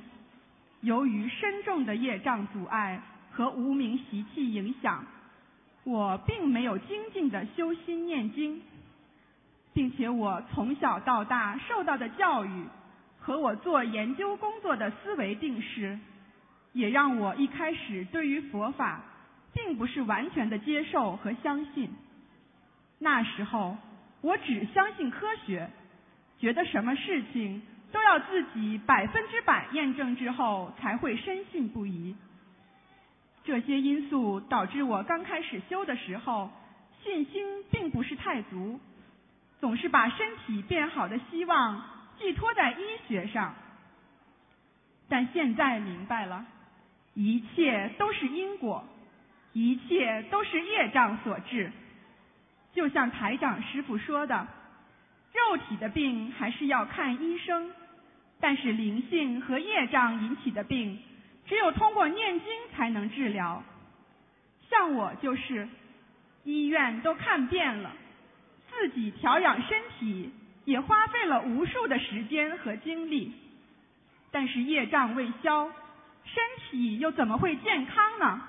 [0.81, 3.01] 由于深重的业障阻碍。
[3.35, 5.05] 和无名习气影响，
[5.83, 8.61] 我并没有精进的修心念经，
[9.73, 12.65] 并且我从小到大受到的教育
[13.19, 15.99] 和我做研究工作的思维定式，
[16.71, 19.01] 也让我一开始对于佛法
[19.53, 21.89] 并不是完全的接受和相信。
[22.99, 23.75] 那时候
[24.21, 25.69] 我只相信科学，
[26.39, 32.15] 觉得什么事情都要自己百分之百验证之后才会深信不疑。
[33.45, 36.51] 这些因素导致我刚开始修的时候
[37.03, 38.79] 信心并不是太足，
[39.59, 41.83] 总是把身体变好的希望
[42.17, 42.77] 寄托在医
[43.07, 43.53] 学上。
[45.07, 46.43] 但现在明白了，
[47.13, 48.83] 一切都是因果，
[49.53, 51.71] 一切都是业障所致。
[52.73, 54.47] 就像台长师傅说的，
[55.33, 57.71] 肉体的病还是要看医生，
[58.39, 60.99] 但是灵性和业障引起的病。
[61.45, 63.63] 只有通过念经才能治疗。
[64.69, 65.67] 像我就是，
[66.43, 67.91] 医院都看遍了，
[68.71, 70.31] 自己调养身体
[70.65, 73.31] 也花费了无数的时间和精力，
[74.31, 75.67] 但是业障未消，
[76.23, 78.41] 身体又怎么会健康呢？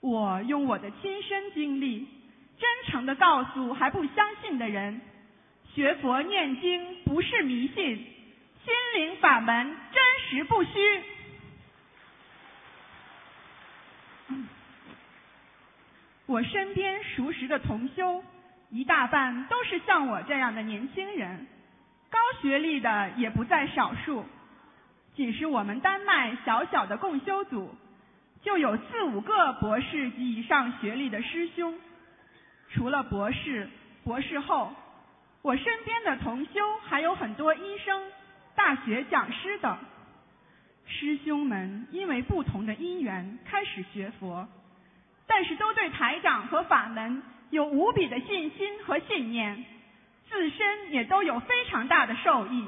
[0.00, 2.06] 我用我的亲身经历，
[2.58, 5.00] 真诚的告诉还不相信的人：
[5.74, 8.06] 学佛念经不是迷信。
[8.66, 11.02] 心灵法门真实不虚。
[16.26, 18.24] 我身边熟识的同修，
[18.70, 21.46] 一大半都是像我这样的年轻人，
[22.10, 24.26] 高学历的也不在少数。
[25.14, 27.72] 仅是我们丹麦小小的共修组，
[28.42, 31.78] 就有四五个博士及以上学历的师兄。
[32.70, 33.70] 除了博士、
[34.02, 34.74] 博士后，
[35.42, 38.02] 我身边的同修还有很多医生。
[38.56, 39.78] 大学讲师等
[40.86, 44.48] 师兄们，因为不同的因缘开始学佛，
[45.26, 49.64] 但是都对台长和法门有无比的信心和信念，
[50.28, 52.66] 自身也都有非常大的受益。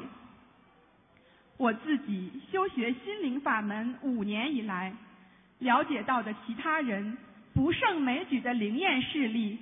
[1.56, 4.92] 我自己修学心灵法门五年以来，
[5.58, 7.18] 了解到的其他人
[7.54, 9.58] 不胜枚举的灵验事例，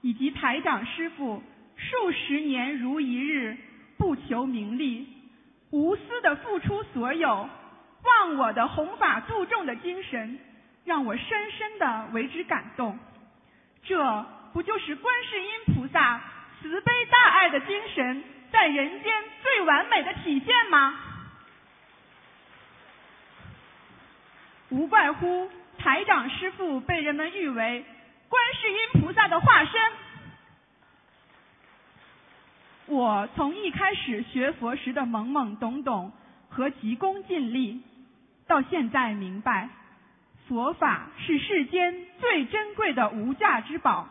[0.00, 1.42] 以及台长师傅
[1.76, 3.56] 数十年如一日
[3.98, 5.06] 不求名利。
[5.70, 7.48] 无私的付出所有，
[8.02, 10.38] 忘我的弘法度众的精神，
[10.84, 12.98] 让我深深的为之感动。
[13.84, 16.20] 这不就是观世音菩萨
[16.60, 20.98] 慈悲大爱的精神在人间最完美的体现吗？
[24.70, 27.84] 无怪乎台长师父被人们誉为
[28.28, 29.80] 观世音菩萨的化身。
[32.88, 36.12] 我从一开始学佛时的懵懵懂懂
[36.48, 37.82] 和急功近利，
[38.46, 39.68] 到现在明白，
[40.46, 44.08] 佛法是世间最珍贵的无价之宝，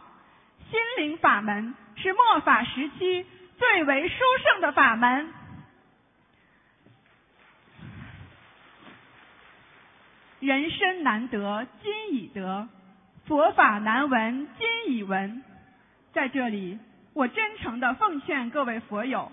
[0.69, 3.25] 心灵法门是末法时期
[3.57, 5.29] 最为殊胜的法门。
[10.41, 12.67] 人生难得今已得，
[13.25, 15.41] 佛法难闻今已闻。
[16.13, 16.77] 在这里，
[17.15, 19.31] 我真诚的奉劝各位佛友，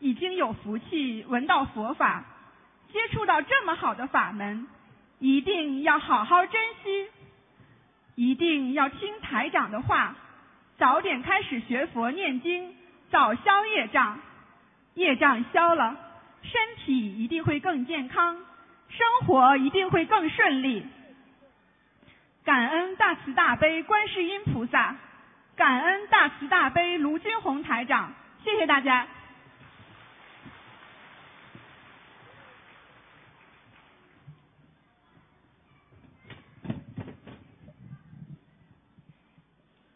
[0.00, 2.24] 已经有福气闻到佛法，
[2.92, 4.66] 接触到这么好的法门，
[5.20, 7.06] 一定要好好珍惜，
[8.16, 10.16] 一定要听台长的话，
[10.76, 12.74] 早点开始学佛念经，
[13.12, 14.18] 早消业障。
[14.94, 15.96] 业障消了，
[16.42, 18.34] 身体一定会更健康。
[18.88, 20.84] 生活一定会更顺利。
[22.44, 24.96] 感恩大慈大悲观世音菩萨，
[25.56, 29.06] 感恩大慈大悲卢军红台长，谢谢大家。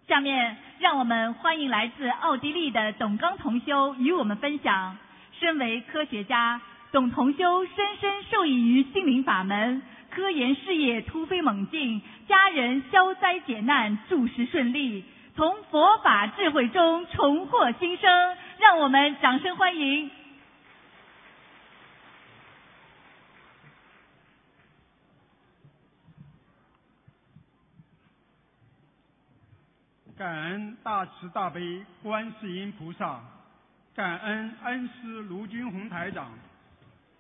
[0.06, 4.96] 下面让我们欢迎来自奥地利的董刚同修与我们分享，
[5.32, 6.60] 身为科学家。
[6.90, 15.04] 董同修深深受益于心灵法门，科研事业突飞猛进，家人消灾解难，诸事顺利，
[15.38, 18.36] 从佛法智慧中重获新生。
[18.58, 20.10] 让我们掌声欢迎！
[30.16, 33.20] 感恩大慈大悲观世音菩萨，
[33.94, 36.32] 感恩恩师卢军宏台长。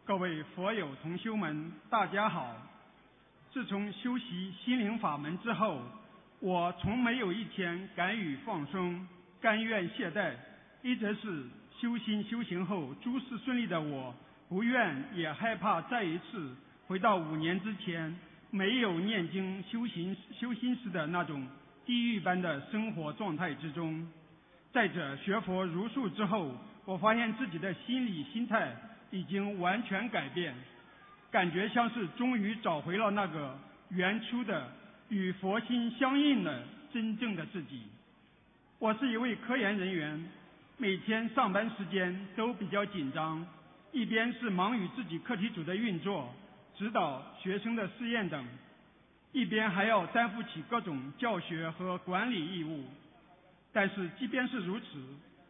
[0.04, 2.52] 各位佛友同修们，大家好！
[3.52, 5.80] 自从修习心灵法门之后，
[6.40, 9.06] 我从没有一天敢于放松、
[9.40, 10.32] 甘愿懈怠。
[10.82, 11.44] 一直是
[11.80, 14.14] 修心修行后诸事顺利的我，
[14.48, 18.16] 不愿也害怕再一次回到五年之前
[18.50, 21.46] 没有念经修行修心时的那种
[21.84, 24.06] 地狱般的生活状态之中。
[24.72, 28.74] 再者，学佛如数之后，我发现自己的心理心态。
[29.10, 30.54] 已经完全改变，
[31.30, 33.58] 感觉像是终于找回了那个
[33.88, 34.70] 原初的
[35.08, 37.82] 与佛心相应的真正的自己。
[38.78, 40.22] 我是一位科研人员，
[40.76, 43.46] 每天上班时间都比较紧张，
[43.90, 46.34] 一边是忙于自己课题组的运作、
[46.76, 48.44] 指导学生的试验等，
[49.32, 52.84] 一边还要担负起各种教学和管理义务。
[53.72, 54.86] 但是即便是如此，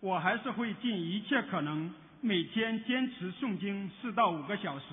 [0.00, 1.92] 我还是会尽一切可能。
[2.20, 4.86] 每天坚持诵经四到五个小时，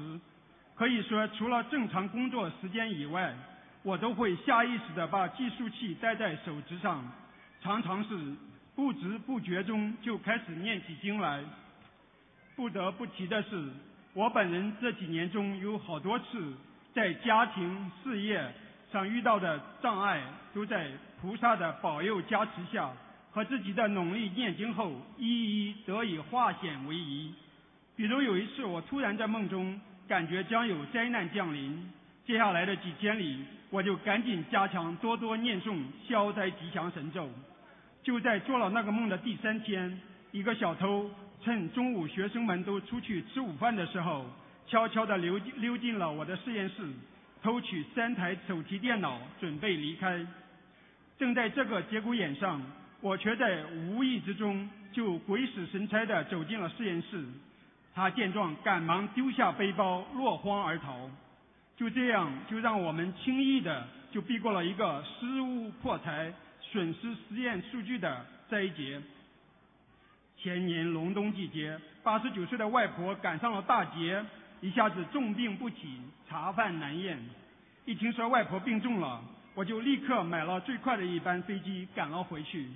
[0.75, 3.35] 可以说除了正常工作时间以外，
[3.85, 7.05] 我都会下意识的把计数器戴在手指上，
[7.61, 8.17] 常常是
[8.75, 11.43] 不知不觉中就开始念起经来。
[12.55, 13.69] 不得不提的是，
[14.15, 16.51] 我本人这几年中有好多次
[16.95, 18.51] 在家庭事业
[18.91, 20.19] 上遇到的障碍，
[20.51, 20.89] 都在
[21.21, 22.91] 菩萨的保佑加持下。
[23.31, 27.31] 和自己的努力念经后，一一得以化险为夷。
[27.95, 31.91] 比如有一次，我突然在梦中感觉将有灾难降临，
[32.25, 37.29] 接下来的几天里，我就赶紧加强多多念诵消灾吉祥神咒。
[38.01, 39.99] 就在做了那个梦的第三天，
[40.31, 41.09] 一个小偷
[41.43, 44.25] 趁中午学生们都出去吃午饭的时候，
[44.67, 46.75] 悄悄地溜溜进了我的实验室，
[47.43, 50.25] 偷取三台手提电脑，准备离开。
[51.17, 52.61] 正在这个节骨眼上。
[53.01, 57.23] 我却在无意之中就鬼使神差地走进了实验室，
[57.93, 61.07] 他见状赶忙丢下背包落荒而逃，
[61.77, 69.01] 就这样就让我们轻易的就避过了一个失误破财、损失实验数据的灾劫。
[70.37, 74.23] 前年隆冬季节，八十九岁的外婆赶上了大劫，
[74.61, 75.99] 一下子重病不起，
[76.29, 77.17] 茶饭难咽。
[77.85, 79.21] 一听说外婆病重了，
[79.53, 82.67] 我就立刻买了最快的一班飞机赶了回去。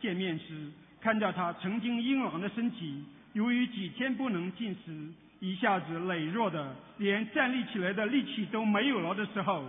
[0.00, 0.70] 见面时，
[1.00, 3.04] 看到她曾经硬朗的身体，
[3.34, 5.12] 由于几天不能进食，
[5.42, 9.64] 一下子羸弱的连站立起来的力气都没有了的时候，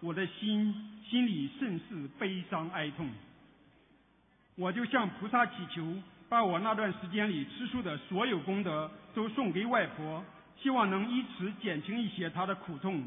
[0.00, 0.74] 我的心
[1.08, 3.08] 心里甚是悲伤哀痛。
[4.54, 5.82] 我就向菩萨祈求，
[6.28, 10.22] 把我那段时间里吃素的所有功德都送给外婆，
[10.60, 13.02] 希望能以此减轻一些她的苦痛，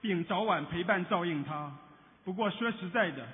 [0.00, 1.76] 并早晚陪伴照应她。
[2.24, 3.26] 不过说实在的，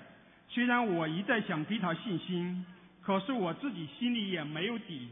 [0.49, 2.65] 虽然我一再想给她信心，
[3.03, 5.07] 可是我自己心里也没有底，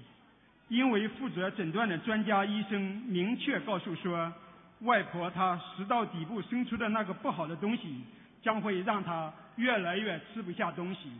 [0.68, 4.32] 因为负责诊断的专家医生明确告诉说，
[4.80, 8.02] 外婆她食道底部生出的那个不好的东西，
[8.42, 11.10] 将会让她越来越吃不下东西。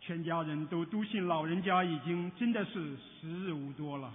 [0.00, 4.10] 全家人都笃信老人家已经真的是时日无多了，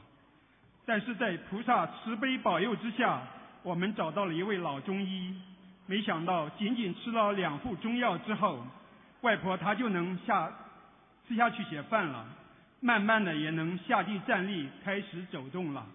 [0.85, 3.21] 但是在菩萨慈悲保佑之下，
[3.63, 5.33] 我们找到了一位老中医。
[5.85, 8.65] 没想到，仅仅吃了两副中药之后，
[9.21, 10.51] 外婆她就能下
[11.25, 12.25] 吃下去些饭了，
[12.79, 15.85] 慢慢的也能下地站立，开始走动了。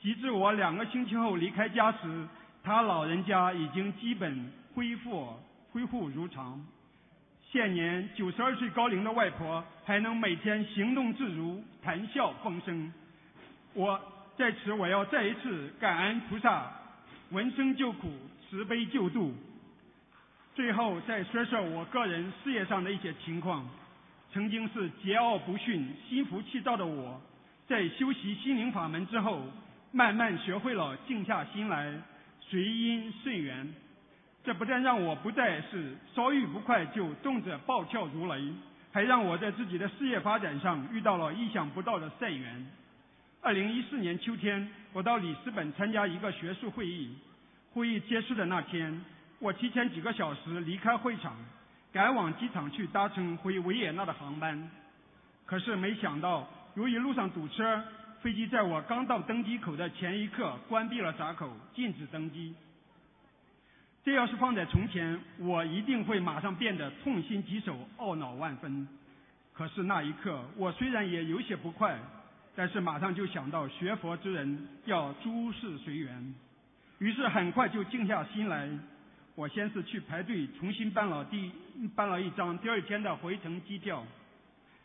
[0.00, 2.26] 及至我两个星期后离开家时，
[2.62, 5.32] 他老人家已经基本恢复
[5.72, 6.64] 恢复如常。
[7.50, 12.92] 现年九十二岁高龄的外婆还能每天行动自如，谈笑风生。
[13.72, 14.00] 我
[14.36, 16.70] 在此我要再一次感恩菩萨，
[17.30, 18.10] 闻声救苦。
[18.50, 19.34] 慈悲救度。
[20.54, 23.68] 最后再说说我个人事业上的一些情况。
[24.34, 27.22] 曾经是桀骜不驯、心浮气躁的我，
[27.68, 29.40] 在修习心灵法门之后，
[29.92, 31.94] 慢慢学会了静下心来，
[32.40, 33.72] 随因顺缘。
[34.42, 38.52] 这不但让我不再是稍遇不快就动辄暴跳如雷，
[38.90, 42.66] 还让我在自己的事业发展上遇到了意想不到的善缘。
[43.40, 47.16] 二零一四年秋天，我到里斯本参加一个学术会议。
[47.72, 49.00] 会议结束的那天，
[49.38, 51.36] 我提前几个小时离开会场，
[51.94, 54.68] 赶往机场去搭乘回维也纳的航班。
[55.46, 57.84] 可是没想到，由于路上堵车，
[58.20, 62.52] 飞机在我刚到登机口的前一刻关闭了闸口，禁止登机。
[64.02, 68.88] 这要是放在从前，我一定会马上变得痛心疾首、懊恼万分。
[69.52, 71.96] 可是那一刻，我虽然也有些不快，
[72.56, 76.34] 但是马上就想到学佛之人要诸事随缘。
[76.98, 78.68] 于是很快就静下心来，
[79.36, 81.50] 我先是去排队重新办了第
[81.96, 84.04] 办了一张第二天的回程机票，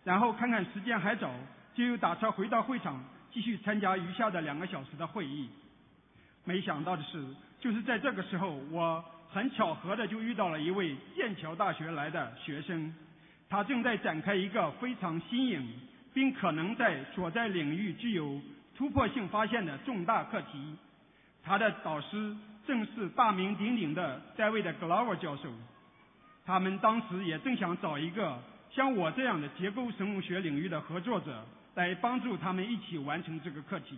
[0.04, 1.32] 然后看看时间还早，
[1.76, 5.48] 就又打车回到会场继续参加余下的两个小时的会议。
[6.46, 7.24] 没想到的是，
[7.60, 12.92] 就是在这个时候，我很巧合的就遇到了一位剑桥大学来的学生，
[13.48, 15.64] 他正在展开一个非常新颖，
[16.12, 18.42] 并可能在所在领域具有
[18.76, 20.76] 突破性发现的重大课题。
[21.44, 22.36] 他的导师
[22.70, 25.50] 正是大名鼎鼎的在位的 Glover 教授。
[26.46, 28.40] 他们当时也正想找一个
[28.70, 31.44] 像我这样的结构生物学领域的合作者，
[31.74, 33.98] 来帮助他们一起完成这个课题。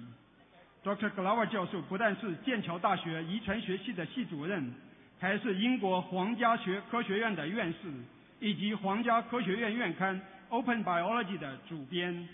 [0.85, 1.11] Dr.
[1.11, 4.73] Glover 教授不但是剑桥大学遗传学系的系主任，
[5.19, 7.91] 还是英国皇家学科学院的院士，
[8.39, 10.15] 以及皇家科学院院刊
[10.47, 12.25] 《Open Biology》的主编。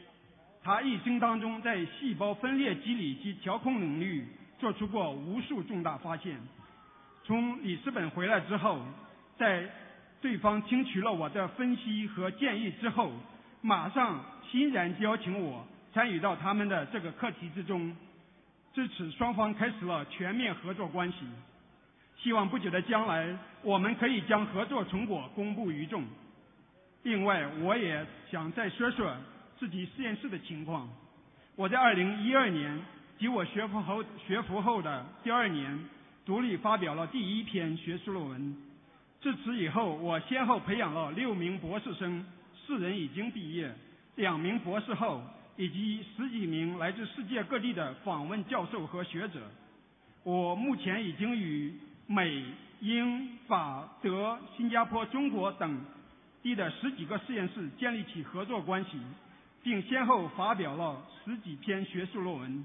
[0.63, 4.23] 他一生当中在细胞分裂机理及调控领域。
[4.59, 6.35] 做出过无数重大发现。
[7.23, 8.81] 从里斯本回来之后，
[9.37, 9.69] 在
[10.21, 13.11] 对方听取了我的分析和建议之后，
[13.61, 17.95] 马上欣然邀请我参与到他们的这个课题之中。
[18.73, 21.17] 至此，双方开始了全面合作关系。
[22.17, 26.03] 希望不久的将来，我们可以将合作成果公布于众。
[27.03, 29.15] 另外，我也想再说说
[29.59, 30.89] 自己实验室的情况。
[31.55, 32.79] 我在二零一二年。
[33.17, 35.79] 及我学佛后学佛后的第二年，
[36.25, 38.55] 独立发表了第一篇学术论文。
[39.19, 42.23] 自此以后，我先后培养了六名博士生，
[42.65, 43.73] 四人已经毕业，
[44.15, 45.23] 两名博士后，
[45.55, 49.41] 以及十几名来自世界各地的访问教授和学者。
[50.23, 51.73] 我目前已经与
[52.05, 52.45] 美、
[52.81, 55.83] 英、法、德、新加坡、中国等
[56.43, 58.91] 地的十几个实验室建立起合作关系，
[59.63, 62.63] 并先后发表了十几篇学术论文。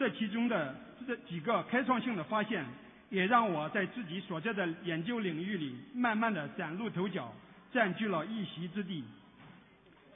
[0.00, 0.74] 这其中的
[1.06, 2.64] 这几个开创性的发现，
[3.10, 7.30] 也让我在自己所在的研究领域里慢慢的崭露头角，
[7.70, 9.04] 占据了一席之地。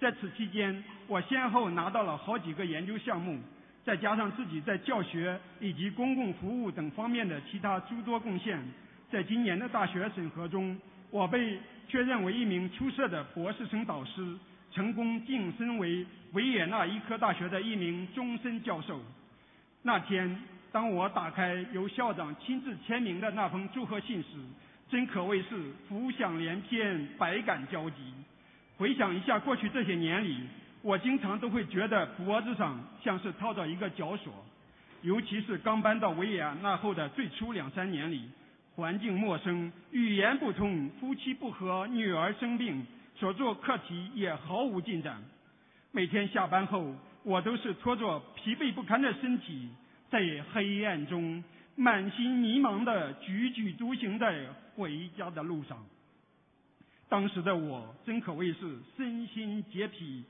[0.01, 3.39] 在此期间，我先后拿到了好几个研究项目，
[3.85, 8.59] 再加上自己在教学以及公共服务等方面的其他诸多贡献，
[9.11, 10.80] 在今年的大学审核中，
[11.11, 11.59] 我被
[11.89, 14.35] 确认为一名出色的博士生导师，
[14.72, 18.99] 成功晋升为维也纳医科大学的一名终身教授。
[19.87, 20.35] 那天，
[20.72, 24.28] 当我打开由校长亲自签名的那封祝贺信时，
[24.89, 27.97] 真可谓是浮想联翩，百感交集。
[28.78, 30.39] 回想一下过去这些年里，
[30.80, 34.32] 我经常都会觉得脖子上像是套着一个绞索，
[35.03, 38.26] 尤其是刚搬到维也纳后的最初两三年里，
[38.76, 45.22] 环境陌生，语言不通，夫妻不和，女儿生病，所做课题也毫无进展。
[45.93, 46.95] 每天下班后。
[47.25, 49.68] 我都是拖着疲惫不堪的身体，
[50.11, 50.20] 在
[50.53, 51.43] 黑暗中
[51.75, 54.47] 满心迷茫的踽踽独行在
[54.77, 55.85] 回家的路上。
[57.09, 60.22] 当时的我真可谓是身心皆疲，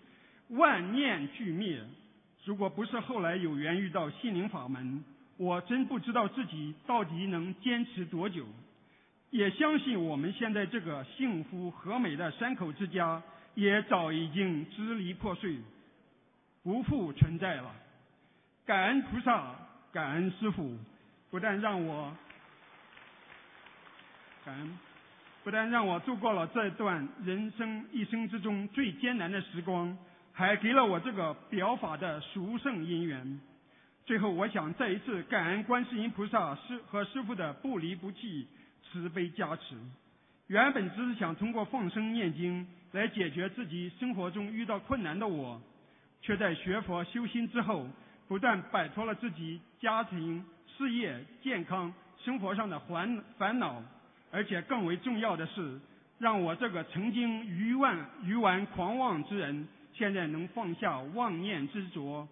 [0.50, 1.82] 万念俱灭。
[2.44, 5.02] 如果不是后来有缘遇到心灵法门，
[5.36, 8.46] 我真不知道自己到底能坚持多久。
[9.30, 13.20] 也相信我们现在这个幸福和美的三口之家，
[13.54, 15.56] 也早已经支离破碎，
[16.64, 17.70] 不复存在了。
[18.66, 19.54] 感恩菩萨，
[19.92, 20.76] 感恩师父，
[21.30, 22.16] 不但让我
[24.44, 24.78] 感恩，
[25.44, 29.96] 不但让我度过了这段人生一生之中最艰难的时光，
[30.32, 33.40] 还给了我这个表法的殊胜因缘。
[34.06, 38.48] 最后，我想再一次感恩观世音菩萨师和师父的不离不弃、
[38.82, 39.76] 慈悲加持。
[40.46, 45.60] 原本只是想通过放生念经来解决自己生活中遇到困难的我，
[46.24, 47.86] 却在学佛修心之后。
[48.26, 51.92] 不但摆脱了自己家庭、事业、健康、
[52.24, 53.82] 生活上的烦烦恼，
[54.32, 55.78] 而且更为重要的是，
[56.18, 57.94] 让我这个曾经愚妄、
[58.24, 62.26] 愚顽、狂妄之人，现在能放下妄念执着，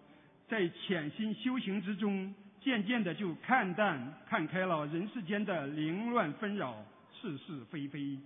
[0.49, 6.75] 在潜心修行之中，渐渐的就看淡、看开了人世间的凌乱纷扰、
[7.21, 8.17] 是是非非。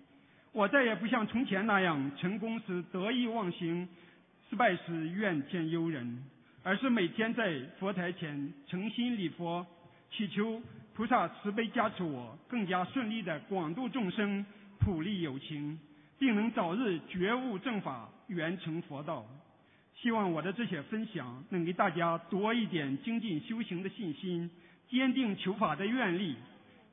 [0.53, 3.87] 我再也不像从前那样，成功时得意忘形，
[4.49, 6.23] 失败时怨天尤人。
[6.63, 9.65] 而是每天在佛台前诚心礼佛，
[10.11, 10.61] 祈求
[10.93, 14.45] 菩萨慈悲加持我，更加顺利的广度众生，
[14.77, 15.79] 普利有情，
[16.19, 19.25] 并能早日觉悟正法，圆成佛道。
[19.95, 24.51] 希望我的这些分享能给大家多一点精进修行的信心，
[24.89, 26.35] 坚定求法的愿力。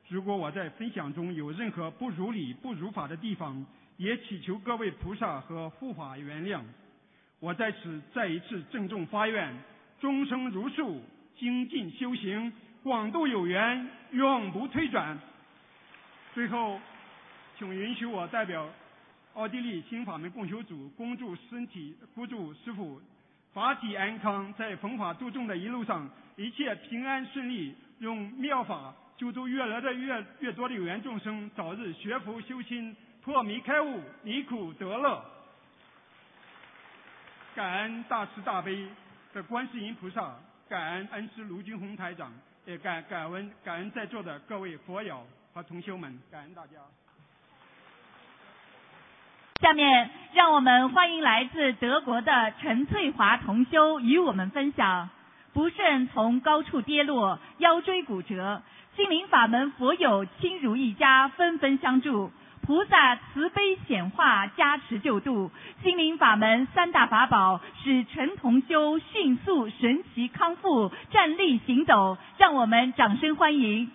[0.07, 3.65] 如果我在分享中有任何不如理、不如法的地方，
[3.97, 6.61] 也祈求各位菩萨和护法原谅。
[7.39, 9.53] 我在此再一次郑重发愿，
[9.99, 11.01] 终生如数，
[11.37, 15.17] 精进修行，广度有缘，永不退转。
[16.33, 16.79] 最后，
[17.57, 18.67] 请允许我代表
[19.33, 23.01] 奥地利新法门共修组，恭祝身体，恭祝师傅
[23.53, 35.34] 法体安康，在弘法度众的一路上一切平安顺利，用妙法救度越来的越越多的有缘众生，早日学佛修心，破迷开悟，离苦得乐。
[37.55, 38.85] 感恩大慈大悲
[39.33, 40.35] 的观世音菩萨，
[40.67, 42.29] 感恩恩师卢军宏台长，
[42.65, 46.73] 也感感恩感恩在座的各位佛友和同修们，感恩大家。
[49.61, 55.09] 下面让我们欢迎来自德国的陈翠华同修与我们分享：
[55.53, 58.61] 不慎从高处跌落，腰椎骨折，
[58.97, 62.33] 心灵法门佛友亲如一家，纷纷相助。
[62.65, 65.51] 菩萨慈悲显化，加持救度，
[65.83, 72.17] 心灵法门三大法宝，使陈同修迅速神奇康复，站立行走。
[72.39, 73.91] 让我们掌声欢迎。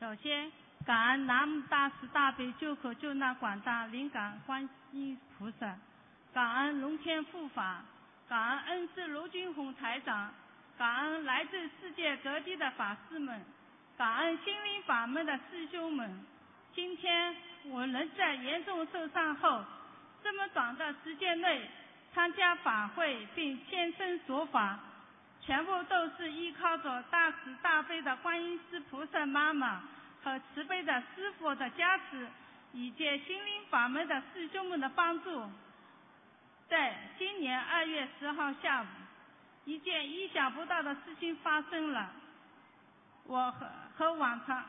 [0.00, 0.65] 首先。
[0.86, 5.74] 感恩南无大慈大悲救苦救难广大灵感观音菩萨，
[6.32, 7.82] 感恩龙天护法，
[8.28, 10.32] 感恩恩师卢军宏台长，
[10.78, 13.44] 感恩来自世界各地的法师们，
[13.98, 16.24] 感恩心灵法门的师兄们。
[16.72, 17.34] 今天
[17.64, 19.64] 我能在严重受伤后
[20.22, 21.68] 这么短的时间内
[22.14, 24.78] 参加法会并现身说法，
[25.40, 29.82] 全部都是依靠着大慈大悲的观音师菩萨妈妈。
[30.26, 32.26] 和慈悲的师傅的加持，
[32.72, 35.48] 以及心灵法门的师兄们的帮助，
[36.68, 38.86] 在今年二月十号下午，
[39.66, 42.10] 一件意想不到的事情发生了。
[43.22, 44.64] 我和和往常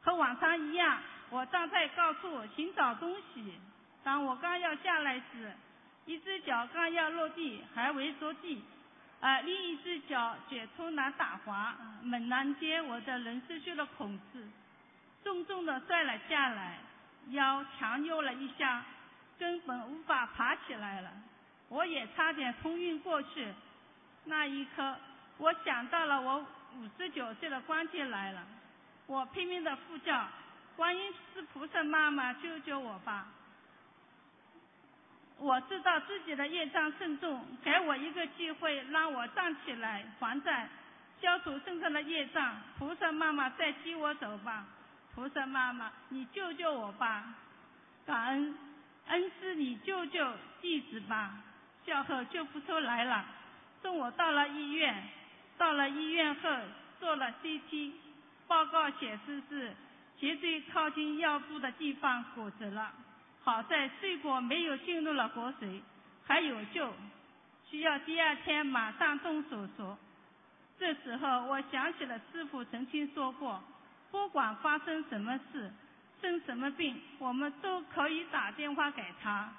[0.00, 3.60] 和往常一样，我站在高处寻找东西。
[4.02, 5.52] 当我刚要下来时，
[6.06, 8.64] 一只脚刚要落地，还未着地。
[9.24, 14.44] 而另一只脚却突然打滑，猛然间我的人失去了控制，
[15.22, 16.80] 重重的摔了下来，
[17.30, 18.82] 腰强扭了一下，
[19.38, 21.10] 根本无法爬起来了。
[21.68, 23.46] 我也差点冲晕过去。
[24.24, 24.96] 那一刻，
[25.38, 26.44] 我想到了我
[26.74, 28.44] 五十九岁的关键来了，
[29.06, 30.28] 我拼命的呼叫
[30.74, 33.28] ：“观音是菩萨妈妈，救救我吧！”
[35.42, 40.68] 我知道自己的业障深重，给我一个机会，让我站起来还债，
[41.20, 42.54] 消除身上的业障。
[42.78, 44.64] 菩萨妈妈，再接我走吧！
[45.12, 47.34] 菩萨妈妈，你救救我吧！
[48.06, 48.56] 感恩
[49.08, 51.34] 恩师，你救救弟子吧！
[51.84, 53.24] 叫后救护车来了，
[53.82, 54.94] 送我到了医院。
[55.58, 56.48] 到了医院后，
[57.00, 57.92] 做了 CT，
[58.46, 59.72] 报告显示是
[60.20, 62.92] 脊椎靠近腰部的地方骨折了。
[63.44, 65.80] 好在碎骨没有进入了骨髓，
[66.24, 66.92] 还有救，
[67.68, 69.96] 需要第二天马上动手术。
[70.78, 73.62] 这时候我想起了师傅曾经说过，
[74.10, 75.70] 不管发生什么事，
[76.20, 79.52] 生什么病，我们都可以打电话给他，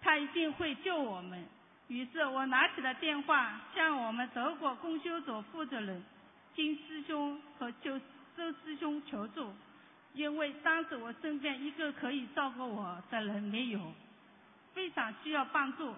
[0.00, 1.44] 他一定会救我们。
[1.88, 6.04] 于是我拿起了电话，向我们德国公修组负责人
[6.54, 7.98] 金师兄和周
[8.36, 9.52] 周师兄求助，
[10.18, 13.94] 因为当时我身边一个可以照顾我的人没有，
[14.74, 15.94] 非常需要帮助。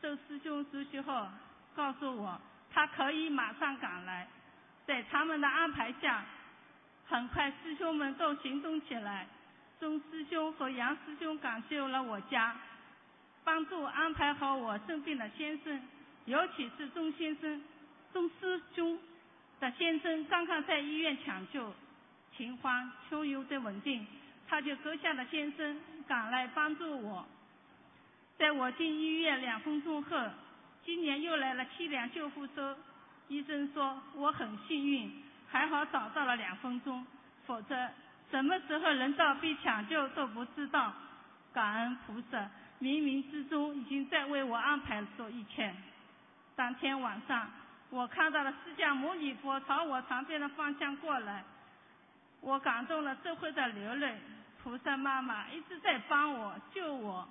[0.00, 1.28] 周师兄熟悉后
[1.76, 2.40] 告诉我，
[2.72, 4.26] 他可以马上赶来。
[4.86, 6.24] 在他们的安排下，
[7.06, 9.26] 很快师兄们都行动起来。
[9.78, 12.56] 钟师兄和杨师兄赶去了我家。
[13.44, 15.78] 帮助安排好我生病的先生，
[16.24, 17.62] 尤其是钟先生、
[18.14, 18.98] 钟师兄
[19.60, 21.70] 的先生刚刚在医院抢救，
[22.42, 24.04] 情况确有点稳定，
[24.48, 27.24] 他就割下了先生赶来帮助我。
[28.36, 30.18] 在我进医院两分钟后，
[30.84, 32.76] 今年又来了七辆救护车。
[33.28, 37.06] 医生说我很幸运，还好找到了两分钟，
[37.46, 37.88] 否则
[38.32, 40.92] 什么时候人到被抢救都不知道。
[41.52, 42.50] 感恩菩萨。
[42.80, 45.72] 冥冥之中已经在为我安排这一切。
[46.56, 47.48] 当天晚上，
[47.90, 51.44] 我看到了释迦牟尼佛朝我床边的方向过来，
[52.42, 54.14] 我感动了，这会在流泪。
[54.62, 57.26] 菩萨妈妈一直在帮我救我。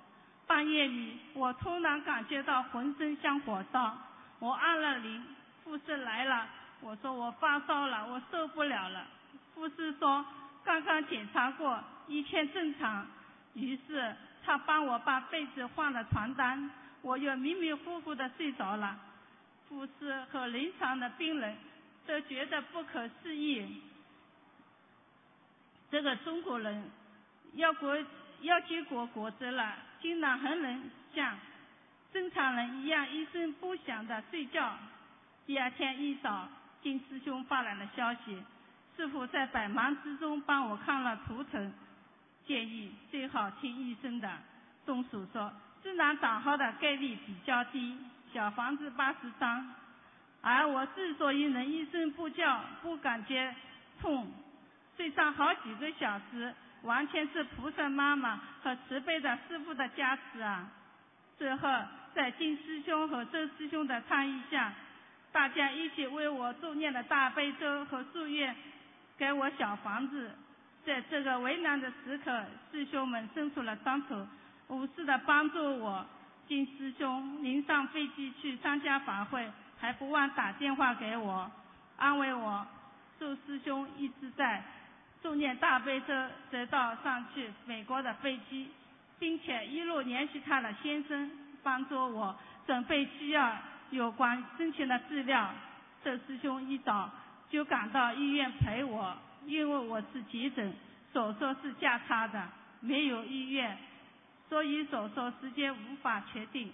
[0.46, 3.96] 半夜里，我突然感觉到浑身像火烧，
[4.40, 5.24] 我按了铃，
[5.62, 6.48] 护士来了，
[6.80, 9.06] 我说我发烧了，我受不了了。
[9.54, 10.26] 护士说
[10.64, 13.06] 刚刚检查过，一切正常。
[13.54, 14.12] 于是。
[14.44, 16.68] 他帮我把被子换了床单，
[17.00, 18.98] 我又迷迷糊糊的睡着了。
[19.68, 21.56] 护士和临床的病人
[22.04, 23.80] 都觉得不可思议。
[25.92, 26.90] 这个中国人
[27.52, 27.94] 要国
[28.40, 31.36] 要结果果折了，竟然还能像
[32.10, 34.74] 正常人一样一声不响的睡觉。
[35.44, 36.48] 第二天一早，
[36.82, 38.42] 金师兄发来了消息，
[38.96, 41.70] 师傅在百忙之中帮我看了图层。
[42.46, 44.32] 建议最好听医生的。
[44.86, 47.98] 松鼠说，自然长好的概率比较低，
[48.32, 49.74] 小房子八十张。
[50.40, 53.54] 而我之所以能一声不叫，不感觉
[54.00, 54.26] 痛，
[54.96, 60.68] 睡上好几个小时，完全是菩萨妈妈和慈悲的师傅的加持啊！
[61.38, 61.68] 最后，
[62.14, 64.72] 在金师兄和周师兄的倡议下，
[65.32, 68.54] 大家一起为我助念了大悲咒和祝愿，
[69.16, 70.30] 给我小房子。
[70.84, 74.26] 在这个为难的时刻，师兄们伸出了双手，
[74.68, 76.04] 无私的帮助我。
[76.48, 79.48] 金师兄临上飞机去参加法会，
[79.80, 81.50] 还不忘打电话给我，
[81.96, 82.66] 安慰我。
[83.18, 84.62] 祝师兄一直在
[85.22, 86.12] 助念大悲咒，
[86.50, 88.68] 直到上去美国的飞机，
[89.18, 91.30] 并且一路联系他的先生，
[91.62, 93.56] 帮助我准备需要
[93.90, 95.48] 有关申请的资料。
[96.02, 97.08] 这师兄一早
[97.48, 99.16] 就赶到医院陪我。
[99.44, 100.72] 因为我是急诊，
[101.12, 102.48] 手术是价差的，
[102.80, 103.76] 没有医院，
[104.48, 106.72] 所以手术时间无法确定。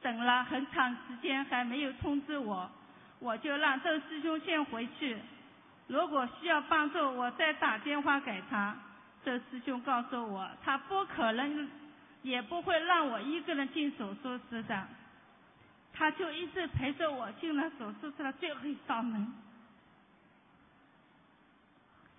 [0.00, 2.70] 等了很长时间还没有通知我，
[3.18, 5.16] 我就让这师兄先回去。
[5.86, 8.76] 如果需要帮助，我再打电话给他。
[9.24, 11.68] 这师兄告诉我，他不可能，
[12.22, 14.86] 也不会让我一个人进手术室的。
[15.92, 19.32] 他就一直陪着我进了手术室的最后一道门。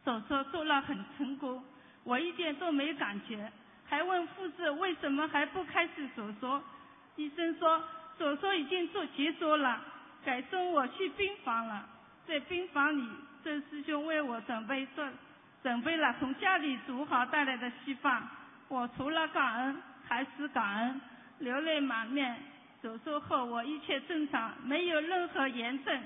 [0.04, 1.64] 手术做了很成功，
[2.04, 3.52] 我一点都没感觉，
[3.88, 6.62] 还问护士为什么还不开始手术。
[7.16, 7.84] 医生说
[8.18, 9.82] 手术已经做结束了，
[10.24, 11.88] 改送我去病房了。
[12.28, 13.08] 在病房里，
[13.46, 15.08] 周师兄为我准备做
[15.62, 18.28] 准备了从家里煮好带来的稀饭，
[18.70, 21.02] 我除了感恩还是感恩，
[21.38, 22.36] 流泪满面。
[22.82, 26.02] 手术后我一切正常，没有任何炎症，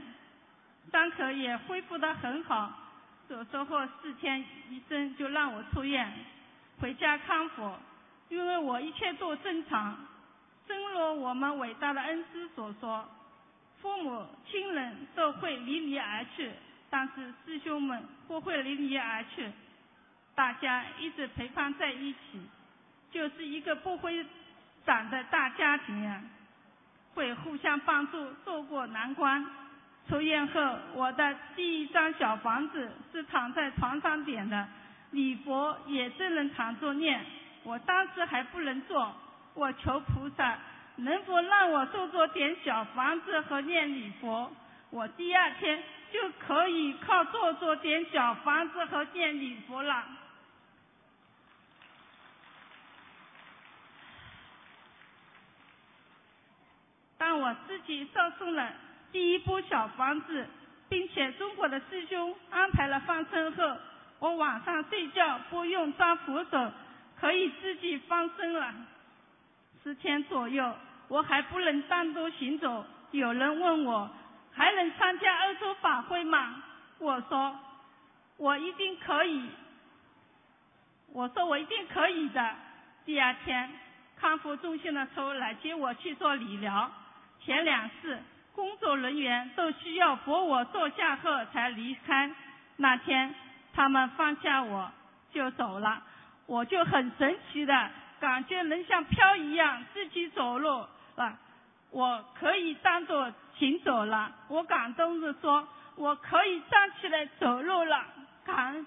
[0.92, 2.74] 伤口也恢复得很好。
[3.30, 6.12] 手术后四天，医生就让我出院，
[6.82, 7.72] 回家康复。
[8.28, 9.98] 因为我一切都正常，
[10.68, 13.10] 正如我们伟大的恩师所说，
[13.82, 16.52] 父母亲人都会离你而去，
[16.90, 19.50] 但是师兄们不会离你而去，
[20.36, 22.42] 大家一直陪伴在一起，
[23.12, 24.26] 就是一个不会
[24.86, 26.22] 散的大家庭啊，
[27.14, 29.46] 会互相帮助渡过难关。
[30.08, 34.68] 出院后，我的第一张小房子是躺在床上点的，
[35.12, 37.24] 礼佛也只能躺着念。
[37.64, 39.16] 我当时还不能做，
[39.54, 40.58] 我求菩萨
[40.96, 44.52] 能否让我做做点小房子和念礼佛。
[44.90, 50.03] 我第二天就可以靠做做点小房子和念礼佛了。
[57.18, 58.74] 当我自己烧送了
[59.12, 60.47] 第一波小房子，
[60.88, 63.78] 并且中国的师兄安排了放生后，
[64.20, 66.72] 我晚上睡觉不用抓扶手，
[67.20, 68.74] 可以自己放生了。
[69.84, 70.76] 十天左右，
[71.07, 72.86] 我还不能单独行走。
[73.12, 74.10] 有人问我。
[74.54, 76.62] 还能参加欧洲法会吗？
[77.00, 77.60] 我说，
[78.38, 79.50] 我一定可以。
[81.14, 82.56] 我说我一定可以的。
[83.06, 83.70] 第二天，
[84.20, 86.91] 康复中心的车来接我去做理疗。
[87.43, 88.20] 前两次，
[88.54, 92.30] 工作人员都需要扶我坐下后才离开。
[92.76, 93.34] 那天，
[93.74, 94.91] 他们放下我
[95.32, 96.04] 就走了，
[96.45, 97.89] 我就很神奇的
[98.20, 100.86] 感觉能像飘一样自己走路
[101.16, 101.38] 了。
[101.91, 108.05] 我可以当做行走了，我感动的说，我可以站起来走路了，
[108.45, 108.86] 感恩。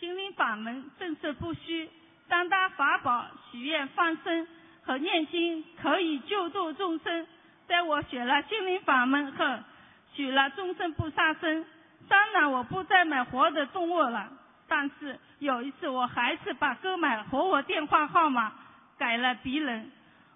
[0.00, 1.88] 心灵法门正是不虚，
[2.28, 4.46] 三大法宝许愿放生
[4.84, 7.26] 和念经可以救度众生。
[7.66, 9.44] 在我学了心灵法门后，
[10.14, 11.64] 许了终生不杀生，
[12.08, 14.32] 当然我不再买活的动物了。
[14.68, 18.52] 但是有一次，我还是把购买和我电话号码
[18.98, 19.90] 改了别人。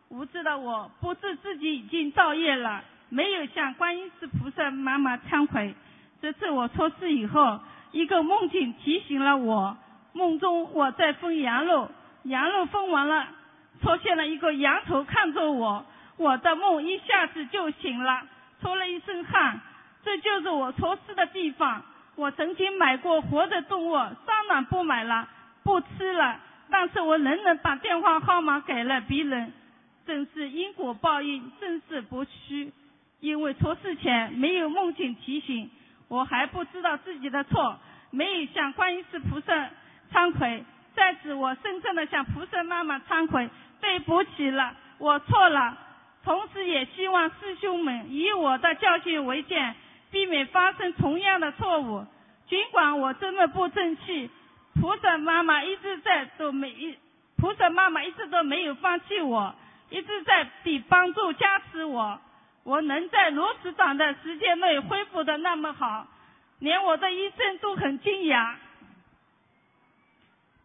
[0.09, 5.75] 无知的我不知自己已经造业了，没有向观音寺菩萨妈妈忏悔。
[6.21, 7.59] 这次我出事以后，
[7.91, 9.77] 一个梦境提醒了我。
[10.13, 11.91] 梦中我在分羊肉，
[12.25, 13.27] 羊肉分完了，
[13.83, 15.85] 出现了一个羊头看着我，
[16.19, 18.23] 我的梦一下子就醒了，
[18.61, 19.59] 出了一身汗。
[20.05, 21.83] 这就是我出事的地方。
[22.23, 25.29] 我曾经买过活的动物，当然不买了，
[25.65, 26.39] 不吃了。
[26.71, 29.53] 但是我仍然把电话号码给了别人，
[30.07, 32.73] 真是因果报应，真是不虚。
[33.19, 35.69] 因为出事前没有梦境提醒，
[36.07, 37.77] 我还不知道自己的错，
[38.13, 39.53] 没有向观音寺菩萨
[40.13, 40.65] 忏悔。
[40.95, 43.51] 在此，我深深的向菩萨妈妈忏悔，
[43.81, 45.77] 对不起了，我错了。
[46.23, 49.75] 同时也希望师兄们以我的教训为鉴。
[50.13, 52.07] 避免发生同样的错误。
[52.49, 54.31] 尽管我真的不争气，
[54.81, 56.97] 菩萨妈妈一直在都没一，
[57.37, 59.55] 菩萨妈妈一直都没有放弃我，
[59.89, 62.21] 一直在比帮助加持我。
[62.65, 66.07] 我能在如此短的时间内恢复的那么好，
[66.59, 68.55] 连我的医生都很惊讶。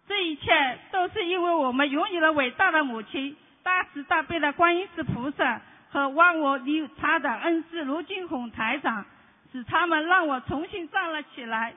[0.08, 9.06] 这一切都是因为我们拥有了伟大的母亲，大慈大悲的观音寺菩萨和忘我利他的恩师卢金红台长。
[9.52, 11.74] 使他们让我重新站了起来。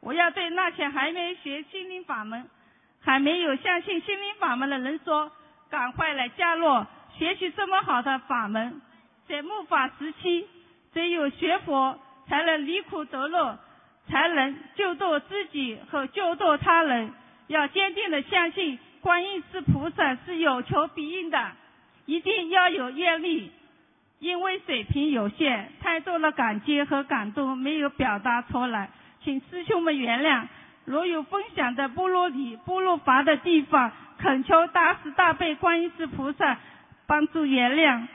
[0.00, 2.48] 我要对那些还没学心灵法门、
[3.00, 5.30] 还没有相信心灵法门的人说：
[5.70, 6.86] 赶快来加入，
[7.18, 8.80] 学习这么好的法门。
[9.26, 10.46] 在末法时期，
[10.94, 11.98] 只有学佛
[12.28, 13.58] 才能离苦得乐，
[14.08, 17.12] 才能救度自己和救度他人。
[17.48, 21.52] 要坚定的相信观音是菩萨是有求必应的，
[22.06, 23.50] 一定要有愿力。
[24.20, 28.90] 因为水平有限，太多的感激和感动没有表达出来，
[29.22, 30.42] 请师兄们原谅。
[30.84, 36.56] 如有分享的不如理、不如法的地方，恳求大慈大悲观音寺菩萨
[37.06, 38.06] 帮助原谅。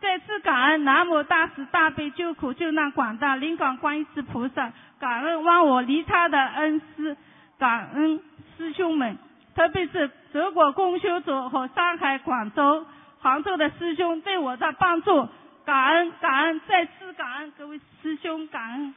[0.00, 7.16] 再次感恩南无大慈大悲救苦救难广大灵感观音寺菩萨，感恩忘我离他的恩师，
[7.58, 8.20] 感恩
[8.56, 9.16] 师兄们，
[9.54, 12.84] 特别是德国共修组和上海、广州、
[13.20, 15.28] 杭州的师兄对我的帮助。
[15.64, 18.94] 感恩感恩，再次感恩各位师兄，感恩。